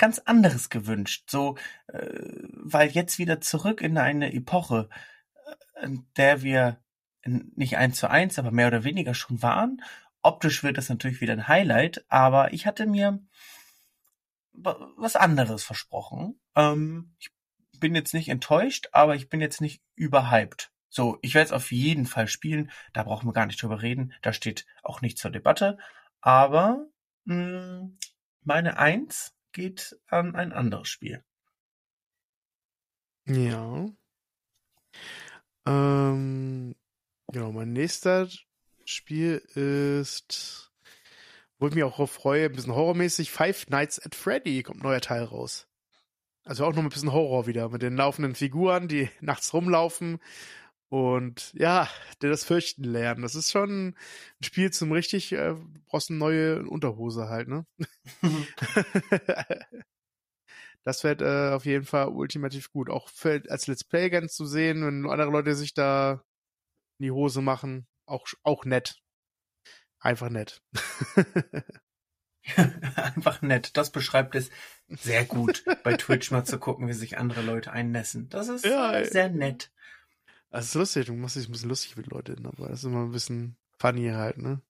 [0.04, 1.30] ganz anderes gewünscht.
[1.30, 1.56] So,
[1.88, 2.10] äh,
[2.52, 4.90] weil jetzt wieder zurück in eine Epoche,
[5.76, 6.82] äh, in der wir
[7.26, 9.82] nicht eins zu eins, aber mehr oder weniger schon waren.
[10.22, 13.20] Optisch wird das natürlich wieder ein Highlight, aber ich hatte mir
[14.52, 16.38] wa- was anderes versprochen.
[16.58, 17.32] Ähm, ich
[17.80, 20.70] bin jetzt nicht enttäuscht, aber ich bin jetzt nicht überhyped.
[20.90, 22.72] So, ich werde es auf jeden Fall spielen.
[22.92, 24.12] Da brauchen wir gar nicht drüber reden.
[24.22, 25.78] Da steht auch nicht zur Debatte.
[26.20, 26.88] Aber
[27.24, 27.88] mh,
[28.44, 31.24] meine Eins geht an ein anderes Spiel.
[33.26, 33.88] Ja.
[35.66, 36.76] Ähm,
[37.32, 38.28] genau, mein nächster
[38.84, 40.72] Spiel ist,
[41.58, 45.02] wo ich mich auch freue, ein bisschen horrormäßig, Five Nights at Freddy kommt ein neuer
[45.02, 45.68] Teil raus.
[46.44, 50.20] Also auch noch ein bisschen Horror wieder, mit den laufenden Figuren, die nachts rumlaufen
[50.94, 51.90] und ja,
[52.22, 53.24] die das Fürchten lernen.
[53.24, 53.96] Das ist schon ein
[54.44, 57.66] Spiel zum richtig, äh, du brauchst eine neue Unterhose halt, ne?
[60.84, 62.92] das wird äh, auf jeden Fall ultimativ gut.
[62.92, 66.24] Auch für, als Let's Play ganz zu sehen, wenn andere Leute sich da
[67.00, 69.02] in die Hose machen, auch, auch nett.
[70.00, 70.62] Einfach nett.
[73.16, 73.78] Einfach nett.
[73.78, 74.52] Das beschreibt es
[74.90, 78.30] sehr gut, bei Twitch mal zu gucken, wie sich andere Leute einnässen.
[78.30, 79.72] Das ist Ja, sehr nett.
[80.54, 83.06] Das ist lustig, du machst dich ein bisschen lustig mit Leuten, aber das ist immer
[83.06, 84.62] ein bisschen funny halt, ne?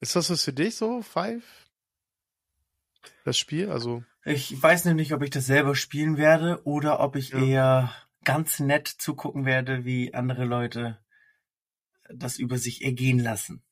[0.00, 1.44] Ist das was für dich so, Five?
[3.24, 3.70] Das Spiel?
[3.70, 7.38] Also, Ich weiß nicht, ob ich das selber spielen werde oder ob ich Ja.
[7.38, 10.98] eher ganz nett zugucken werde, wie andere Leute
[12.12, 13.62] das über sich ergehen lassen.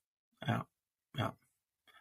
[0.46, 0.68] Ja,
[1.16, 1.36] ja.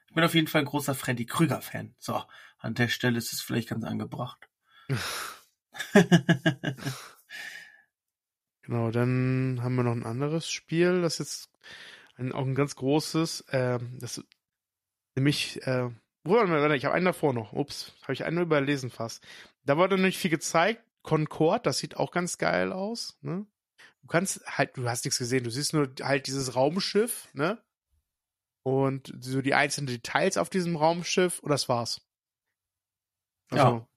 [0.09, 1.95] Ich bin auf jeden Fall ein großer Freddy Krüger-Fan.
[1.97, 2.21] So,
[2.59, 4.47] an der Stelle ist es vielleicht ganz angebracht.
[8.67, 11.49] genau, dann haben wir noch ein anderes Spiel, das jetzt
[12.17, 14.23] ein, auch ein ganz großes, ähm, das
[15.15, 15.89] nämlich, äh,
[16.25, 17.53] ich habe einen davor noch.
[17.53, 19.25] Ups, habe ich einen überlesen fast.
[19.63, 23.47] Da wurde nicht viel gezeigt, Concorde, das sieht auch ganz geil aus, ne?
[24.01, 27.61] Du kannst halt, du hast nichts gesehen, du siehst nur halt dieses Raumschiff, ne?
[28.63, 32.01] Und so die einzelnen Details auf diesem Raumschiff und das war's.
[33.49, 33.87] Also, Ja.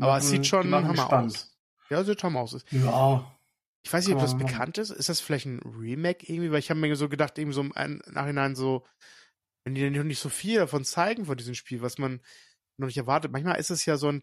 [0.00, 1.32] aber es sieht schon Hammer gespannt.
[1.32, 1.56] aus.
[1.90, 2.64] Ja, sieht Hammer aus.
[2.72, 3.33] Ja.
[3.84, 4.46] Ich weiß nicht, ob das machen.
[4.46, 4.90] bekannt ist.
[4.90, 6.50] Ist das vielleicht ein Remake irgendwie?
[6.50, 8.86] Weil ich habe mir so gedacht, irgendwie so im Ein- Nachhinein so,
[9.64, 12.20] wenn die noch nicht so viel davon zeigen von diesem Spiel, was man
[12.78, 13.30] noch nicht erwartet.
[13.30, 14.22] Manchmal ist es ja so ein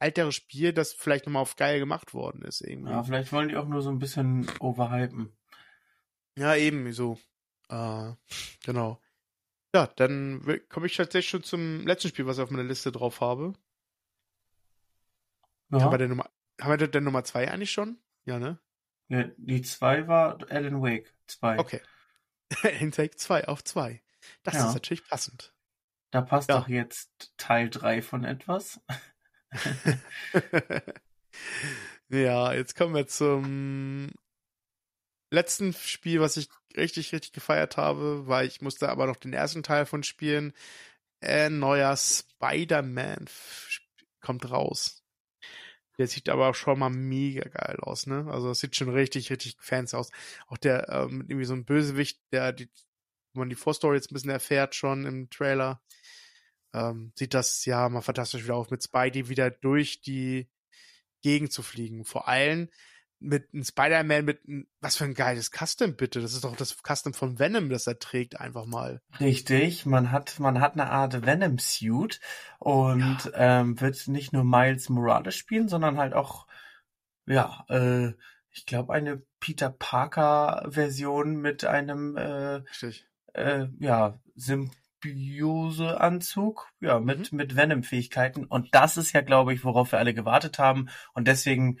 [0.00, 2.90] älteres Spiel, das vielleicht nochmal auf geil gemacht worden ist irgendwie.
[2.90, 5.34] ja, vielleicht wollen die auch nur so ein bisschen overhypen.
[6.36, 7.18] Ja, eben so.
[7.68, 8.12] Äh,
[8.64, 9.00] genau.
[9.74, 13.20] Ja, dann komme ich tatsächlich schon zum letzten Spiel, was ich auf meiner Liste drauf
[13.20, 13.52] habe.
[15.70, 15.80] Ja.
[15.82, 16.30] Haben wir denn Nummer,
[16.60, 17.98] haben wir denn Nummer zwei eigentlich schon?
[18.24, 18.58] Ja, ne?
[19.10, 21.58] Ja, die zwei war Alan Wake 2.
[21.58, 21.80] Okay.
[22.80, 24.00] Intake 2 auf 2.
[24.44, 24.68] Das Ja.
[24.68, 25.52] ist natürlich passend.
[26.12, 26.60] Da passt Ja.
[26.60, 28.80] doch jetzt Teil 3 von etwas.
[32.08, 34.10] ja, jetzt kommen wir zum
[35.30, 39.62] letzten Spiel, was ich richtig, richtig gefeiert habe, weil ich musste aber noch den ersten
[39.62, 40.52] Teil von spielen.
[41.20, 43.26] Ein neuer Spider-Man
[44.20, 44.99] kommt raus.
[46.00, 48.26] Der sieht aber auch schon mal mega geil aus, ne?
[48.30, 50.10] Also es sieht schon richtig, richtig fancy aus.
[50.46, 52.70] Auch der ähm, irgendwie so ein Bösewicht, der die,
[53.34, 55.82] wo man die Vorstory jetzt ein bisschen erfährt schon im Trailer,
[56.72, 60.48] ähm, sieht das ja mal fantastisch wieder auf, mit Spidey wieder durch die
[61.20, 62.06] Gegend zu fliegen.
[62.06, 62.70] Vor allem
[63.20, 66.20] mit einem Spider-Man mit einem, was für ein geiles Custom bitte.
[66.20, 69.02] Das ist doch das Custom von Venom, das er trägt einfach mal.
[69.20, 72.18] Richtig, man hat, man hat eine Art Venom-Suit
[72.58, 76.48] und ähm, wird nicht nur Miles Morales spielen, sondern halt auch,
[77.26, 78.14] ja, äh,
[78.50, 83.06] ich glaube, eine Peter Parker-Version mit einem, äh, Richtig.
[83.34, 88.46] äh, ja, Symbiose-Anzug, ja, mit, mit Venom-Fähigkeiten.
[88.46, 90.88] Und das ist ja, glaube ich, worauf wir alle gewartet haben.
[91.12, 91.78] Und deswegen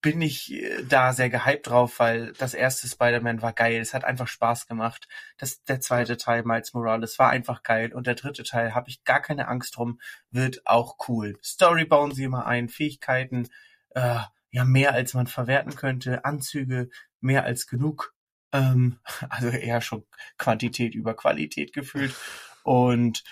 [0.00, 3.80] bin ich äh, da sehr gehypt drauf, weil das erste Spider-Man war geil.
[3.80, 5.08] Es hat einfach Spaß gemacht.
[5.38, 7.92] Das, der zweite Teil, Miles Morales, war einfach geil.
[7.92, 11.38] Und der dritte Teil, habe ich gar keine Angst drum, wird auch cool.
[11.42, 13.48] Story bauen sie immer ein, Fähigkeiten,
[13.90, 14.20] äh,
[14.50, 16.88] ja, mehr als man verwerten könnte, Anzüge,
[17.20, 18.14] mehr als genug.
[18.52, 20.04] Ähm, also eher schon
[20.38, 22.14] Quantität über Qualität gefühlt.
[22.62, 23.24] Und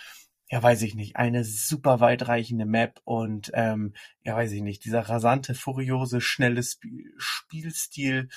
[0.52, 5.00] ja, weiß ich nicht, eine super weitreichende Map und ähm, ja, weiß ich nicht, dieser
[5.00, 6.84] rasante, furiose, schnelle Sp
[7.16, 8.28] Spielstil,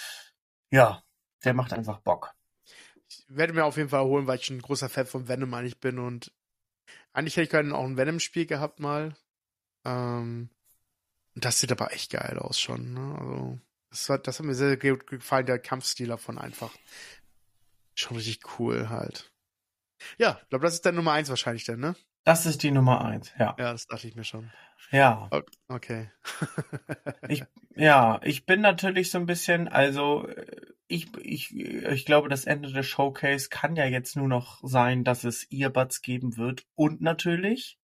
[0.72, 1.04] ja,
[1.44, 2.34] der macht einfach Bock.
[3.10, 5.82] Ich werde mir auf jeden Fall holen, weil ich ein großer Fan von Venom eigentlich
[5.82, 6.32] bin und
[7.12, 9.18] eigentlich hätte ich gerne auch ein Venom-Spiel gehabt mal.
[9.84, 10.50] Ähm,
[11.34, 13.18] das sieht aber echt geil aus schon, ne?
[13.20, 13.60] Also,
[13.90, 16.74] das hat, das hat mir sehr gut gefallen, der Kampfstil davon einfach.
[17.94, 19.35] Schon richtig cool halt.
[20.18, 21.96] Ja, ich glaube, das ist dann Nummer eins wahrscheinlich dann, ne?
[22.24, 23.56] Das ist die Nummer eins, ja.
[23.60, 24.52] Ja, das dachte ich mir schon.
[24.92, 25.30] Ja,
[25.68, 26.10] Okay.
[27.28, 27.44] Ich,
[27.76, 30.46] ja, ich bin natürlich so ein bisschen, also äh,
[30.88, 35.24] ich, ich, ich glaube, das Ende des Showcase kann ja jetzt nur noch sein, dass
[35.24, 37.80] es Earbuds geben wird und natürlich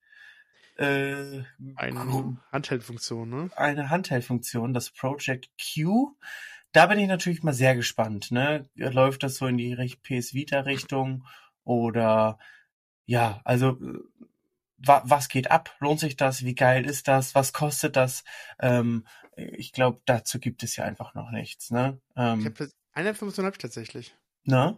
[0.77, 1.43] äh,
[1.75, 3.51] Eine Handheldfunktion, ne?
[3.57, 6.17] eine Handheldfunktion, das Project Q.
[6.73, 8.31] Da bin ich natürlich mal sehr gespannt.
[8.31, 8.69] Ne?
[8.75, 11.25] Läuft das so in die PS Vita Richtung
[11.69, 12.39] oder
[13.05, 13.99] ja, also äh,
[14.79, 15.77] wa was geht ab?
[15.81, 16.45] Lohnt sich das?
[16.45, 17.35] Wie geil ist das?
[17.35, 18.25] Was kostet das?
[18.59, 19.07] Ähm,
[19.37, 21.71] ich glaube, dazu gibt es ja einfach noch nichts.
[21.71, 22.01] Ne?
[22.13, 24.17] Ich Ähm, hab, das- eine Funktion habe ich tatsächlich.
[24.45, 24.77] ne?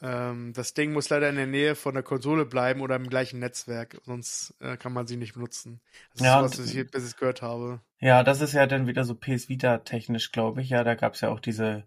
[0.00, 3.40] Ähm, das Ding muss leider in der Nähe von der Konsole bleiben oder im gleichen
[3.40, 5.80] Netzwerk, sonst äh, kann man sie nicht benutzen.
[6.12, 7.80] Das ist Ja, so, was und- ich hier bis jetzt gehört habe.
[7.98, 10.68] Ja, das ist ja dann wieder so PS Vita technisch, glaube ich.
[10.68, 11.84] Ja, da gab's ja auch diese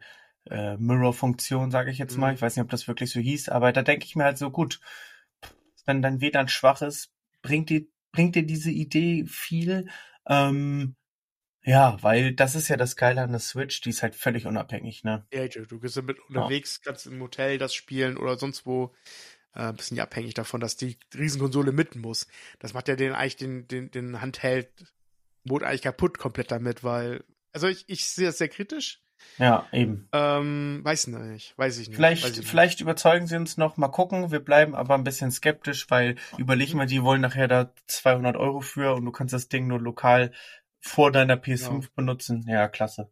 [0.50, 2.30] äh, Mirror-Funktion, sage ich jetzt mal.
[2.30, 2.36] Mhm.
[2.36, 4.50] Ich weiß nicht, ob das wirklich so hieß, aber da denke ich mir halt so,
[4.50, 4.80] gut,
[5.86, 7.12] wenn dein WLAN schwach ist,
[7.42, 9.90] bringt dir, bringt dir diese Idee viel.
[10.28, 10.96] Ähm,
[11.64, 15.04] ja, weil das ist ja das Geile an der Switch, die ist halt völlig unabhängig,
[15.04, 15.26] ne?
[15.32, 18.96] Ja, du bist ja mit unterwegs, kannst im Hotel das spielen oder sonst wo.
[19.54, 22.28] Äh, nicht abhängig davon, dass die Riesenkonsole mitten muss.
[22.60, 27.24] Das macht ja den eigentlich den, den, den Handheld-Mode eigentlich kaputt komplett damit, weil.
[27.52, 29.04] Also ich, ich sehe das sehr kritisch.
[29.38, 30.08] Ja, eben.
[30.12, 31.96] Ähm, weiß nicht, weiß ich nicht.
[31.96, 32.50] Vielleicht, weiß ich nicht.
[32.50, 34.32] vielleicht überzeugen sie uns noch, mal gucken.
[34.32, 38.62] Wir bleiben aber ein bisschen skeptisch, weil überleg mal, die wollen nachher da 200 Euro
[38.62, 40.32] für und du kannst das Ding nur lokal
[40.80, 41.90] vor deiner PS5 Ja.
[41.96, 42.46] benutzen.
[42.48, 43.10] Ja, klasse.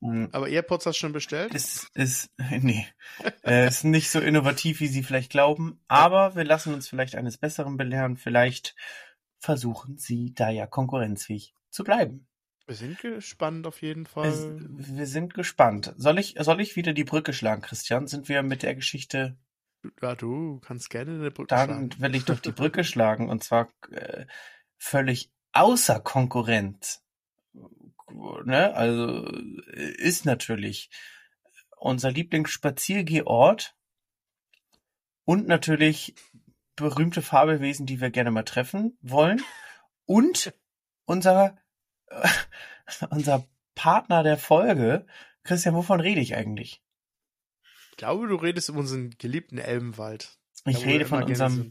[0.00, 0.28] Mhm.
[0.32, 1.54] Aber AirPods hast du schon bestellt?
[1.54, 2.86] Ist, ist, nee,
[3.44, 7.38] äh, ist nicht so innovativ, wie sie vielleicht glauben, aber wir lassen uns vielleicht eines
[7.38, 8.16] Besseren belehren.
[8.16, 8.74] Vielleicht
[9.38, 12.26] versuchen sie da ja konkurrenzfähig zu bleiben.
[12.68, 14.30] Wir sind gespannt auf jeden Fall.
[14.60, 15.94] wir sind gespannt.
[15.96, 18.06] Soll ich, soll ich wieder die Brücke schlagen, Christian?
[18.06, 19.36] Sind wir mit der Geschichte
[20.02, 21.94] Ja, du kannst gerne eine Brücke Dann schlagen.
[21.98, 24.26] will ich doch die Brücke schlagen und zwar äh,
[24.76, 27.02] völlig außer Konkurrenz
[28.44, 29.24] ne, also
[29.96, 30.90] ist natürlich
[31.76, 33.76] unser Lieblingsspaziergehort
[35.24, 36.14] und natürlich
[36.76, 39.42] berühmte Fabelwesen, die wir gerne mal treffen wollen
[40.06, 40.52] und
[41.04, 41.67] unser äh,
[43.10, 45.06] unser Partner der Folge.
[45.44, 46.82] Christian, wovon rede ich eigentlich?
[47.90, 50.38] Ich glaube, du redest um unseren geliebten Elbenwald.
[50.64, 51.70] Ich rede von unserem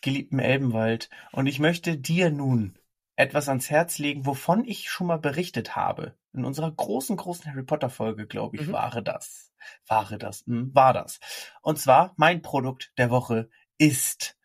[0.00, 2.78] geliebten Elbenwald und ich möchte dir nun
[3.16, 6.16] etwas ans Herz legen, wovon ich schon mal berichtet habe.
[6.32, 8.72] In unserer großen, großen Harry Potter Folge, glaube ich, mhm.
[8.72, 9.52] war das.
[9.86, 11.20] War das, hm, war das.
[11.60, 14.38] Und zwar, mein Produkt der Woche ist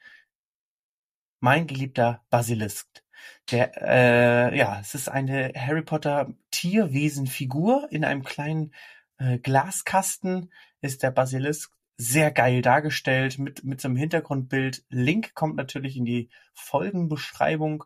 [1.40, 3.05] mein geliebter Basilisk.
[3.52, 8.74] Der, äh, ja, es ist eine Harry Potter Tierwesenfigur in einem kleinen
[9.18, 10.52] äh, Glaskasten
[10.82, 14.84] ist der Basilisk sehr geil dargestellt mit mit so einem Hintergrundbild.
[14.90, 17.86] Link kommt natürlich in die Folgenbeschreibung.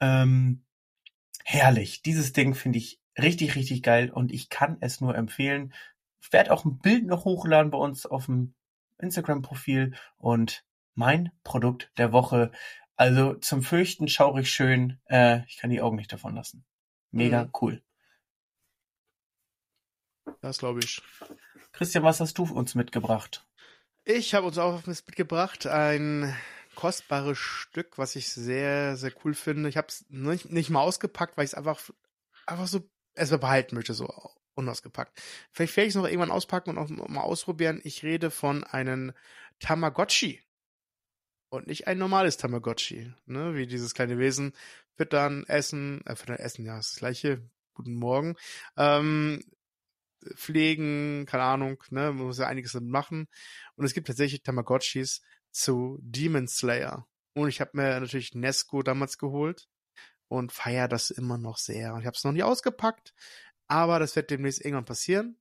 [0.00, 0.64] Ähm,
[1.44, 2.02] herrlich.
[2.02, 5.72] Dieses Ding finde ich richtig, richtig geil und ich kann es nur empfehlen.
[6.20, 8.54] Ich werde auch ein Bild noch hochladen bei uns auf dem
[8.98, 10.64] Instagram-Profil und
[10.94, 12.50] mein Produkt der Woche.
[12.96, 15.00] Also zum Fürchten schaurig schön.
[15.06, 16.64] Äh, ich kann die Augen nicht davon lassen.
[17.10, 17.50] Mega mhm.
[17.60, 17.82] cool.
[20.40, 21.02] Das glaube ich.
[21.72, 23.46] Christian, was hast du uns mitgebracht?
[24.04, 26.34] Ich habe uns auch mitgebracht ein
[26.74, 29.68] kostbares Stück, was ich sehr, sehr cool finde.
[29.68, 31.80] Ich habe es nicht, nicht mal ausgepackt, weil ich es einfach,
[32.46, 34.12] einfach so erstmal behalten möchte, so
[34.54, 35.20] unausgepackt.
[35.50, 37.80] Vielleicht werde ich es noch irgendwann auspacken und auch mal ausprobieren.
[37.84, 39.12] Ich rede von einem
[39.60, 40.42] Tamagotchi.
[41.54, 43.54] Und nicht ein normales Tamagotchi, ne?
[43.54, 44.54] Wie dieses kleine Wesen.
[44.96, 47.48] Füttern, essen, äh, füttern, essen, ja, das gleiche.
[47.74, 48.34] Guten Morgen.
[48.76, 49.40] Ähm,
[50.34, 52.12] pflegen, keine Ahnung, ne?
[52.12, 53.28] Man muss ja einiges damit machen.
[53.76, 57.06] Und es gibt tatsächlich Tamagotchis zu Demon Slayer.
[57.34, 59.68] Und ich habe mir natürlich Nesco damals geholt
[60.26, 61.94] und feiere das immer noch sehr.
[61.94, 63.14] Und ich habe es noch nie ausgepackt,
[63.68, 65.38] aber das wird demnächst irgendwann passieren.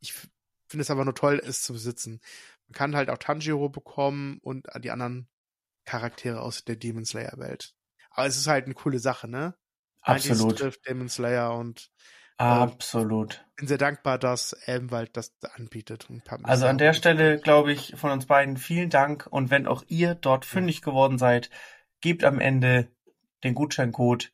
[0.00, 2.20] Ich finde es aber nur toll, es zu besitzen.
[2.66, 5.28] Man kann halt auch Tanjiro bekommen und die anderen
[5.84, 7.74] Charaktere aus der Demon Slayer Welt.
[8.10, 9.54] Aber es ist halt eine coole Sache, ne?
[10.02, 10.58] Absolut.
[10.58, 11.90] Trifft Demon Slayer und
[12.38, 13.44] äh, Absolut.
[13.56, 16.08] bin sehr dankbar, dass Elbenwald das anbietet.
[16.42, 20.14] also an der Stelle glaube ich von uns beiden vielen Dank und wenn auch ihr
[20.14, 20.84] dort fündig ja.
[20.86, 21.50] geworden seid,
[22.00, 22.88] gebt am Ende
[23.44, 24.32] den Gutscheincode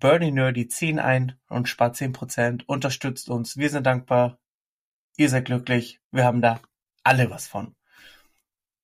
[0.00, 3.56] BernieNerdy10 ein und spart 10%, unterstützt uns.
[3.56, 4.38] Wir sind dankbar.
[5.16, 6.00] Ihr seid glücklich.
[6.10, 6.60] Wir haben da
[7.02, 7.74] alle was von.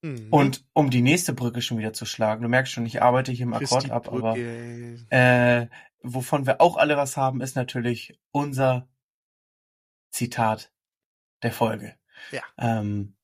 [0.03, 0.28] Mhm.
[0.30, 3.46] Und um die nächste Brücke schon wieder zu schlagen, du merkst schon, ich arbeite hier
[3.46, 5.68] im Akkord ab, aber äh,
[6.03, 8.88] wovon wir auch alle was haben, ist natürlich unser
[10.11, 10.72] Zitat
[11.42, 11.94] der Folge.
[12.32, 12.42] Ja.
[12.59, 13.14] Ähm,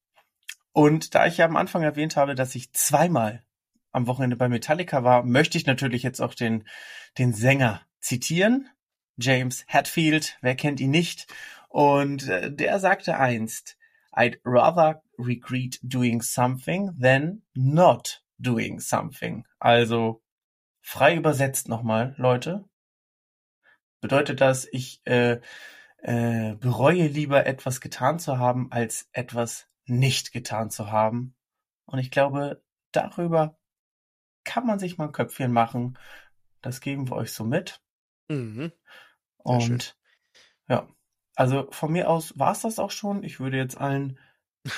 [0.73, 3.45] und da ich ja am Anfang erwähnt habe, dass ich zweimal
[3.91, 6.69] am Wochenende bei Metallica war, möchte ich natürlich jetzt auch den,
[7.19, 8.69] den Sänger zitieren.
[9.17, 11.27] James Hatfield, wer kennt ihn nicht?
[11.69, 13.78] Und äh, der sagte einst,
[14.19, 19.45] I'd rather regret doing something than not doing something.
[19.61, 20.23] Also
[20.81, 22.65] frei übersetzt nochmal, Leute.
[24.01, 25.41] Bedeutet das, ich äh,
[25.99, 31.37] äh, bereue lieber etwas getan zu haben, als etwas nicht getan zu haben.
[31.87, 33.57] Und ich glaube, darüber
[34.45, 35.97] kann man sich mal ein Köpfchen machen.
[36.61, 37.81] Das geben wir euch so mit.
[38.29, 38.73] Mhm.
[39.39, 39.83] Und schön.
[40.69, 40.89] ja,
[41.39, 43.23] also von mir aus war es das auch schon.
[43.23, 44.19] Ich würde jetzt allen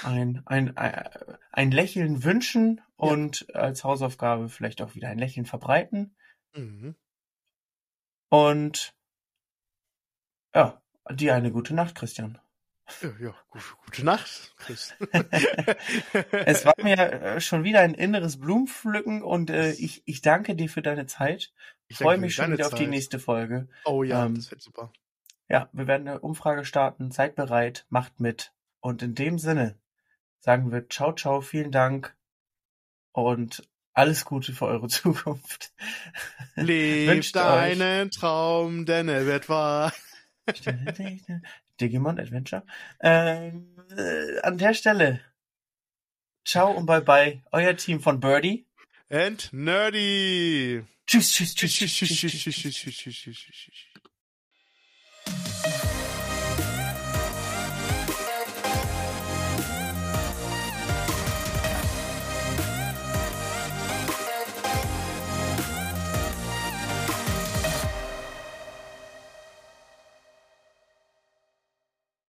[0.05, 1.09] ein, ein, ein,
[1.53, 3.55] ein Lächeln wünschen und ja.
[3.55, 6.15] als Hausaufgabe vielleicht auch wieder ein Lächeln verbreiten.
[6.55, 6.97] Mhm.
[8.29, 8.95] Und
[10.55, 12.39] ja, dir eine gute Nacht, Christian.
[13.01, 14.95] Ja, ja gute, gute Nacht, Chris.
[16.45, 20.69] es war mir äh, schon wieder ein inneres Blumenpflücken und äh, ich, ich danke dir
[20.69, 21.55] für deine Zeit.
[21.89, 22.75] Ich freue mich schon wieder Zeit.
[22.75, 23.67] auf die nächste Folge.
[23.87, 24.93] Oh ja, ähm, das wird super.
[25.51, 27.11] Ja, wir werden eine Umfrage starten.
[27.11, 28.53] Seid bereit, macht mit.
[28.79, 29.77] Und in dem Sinne
[30.39, 32.17] sagen wir ciao, ciao, vielen Dank
[33.13, 35.73] und alles Gute für eure Zukunft.
[36.55, 39.93] Lebt deinen Traum, denn er wird wahr.
[41.81, 42.65] Digimon Adventure.
[43.01, 45.21] Ähm, äh, an der Stelle.
[46.45, 47.43] Ciao und bye bye.
[47.51, 48.67] Euer Team von Birdie.
[49.09, 50.85] And Nerdy.
[51.07, 53.91] Tschüss, tschüss, tschüss, tschüss, tschüss, tschüss, tschüss, tschüss, tschüss, tschüss.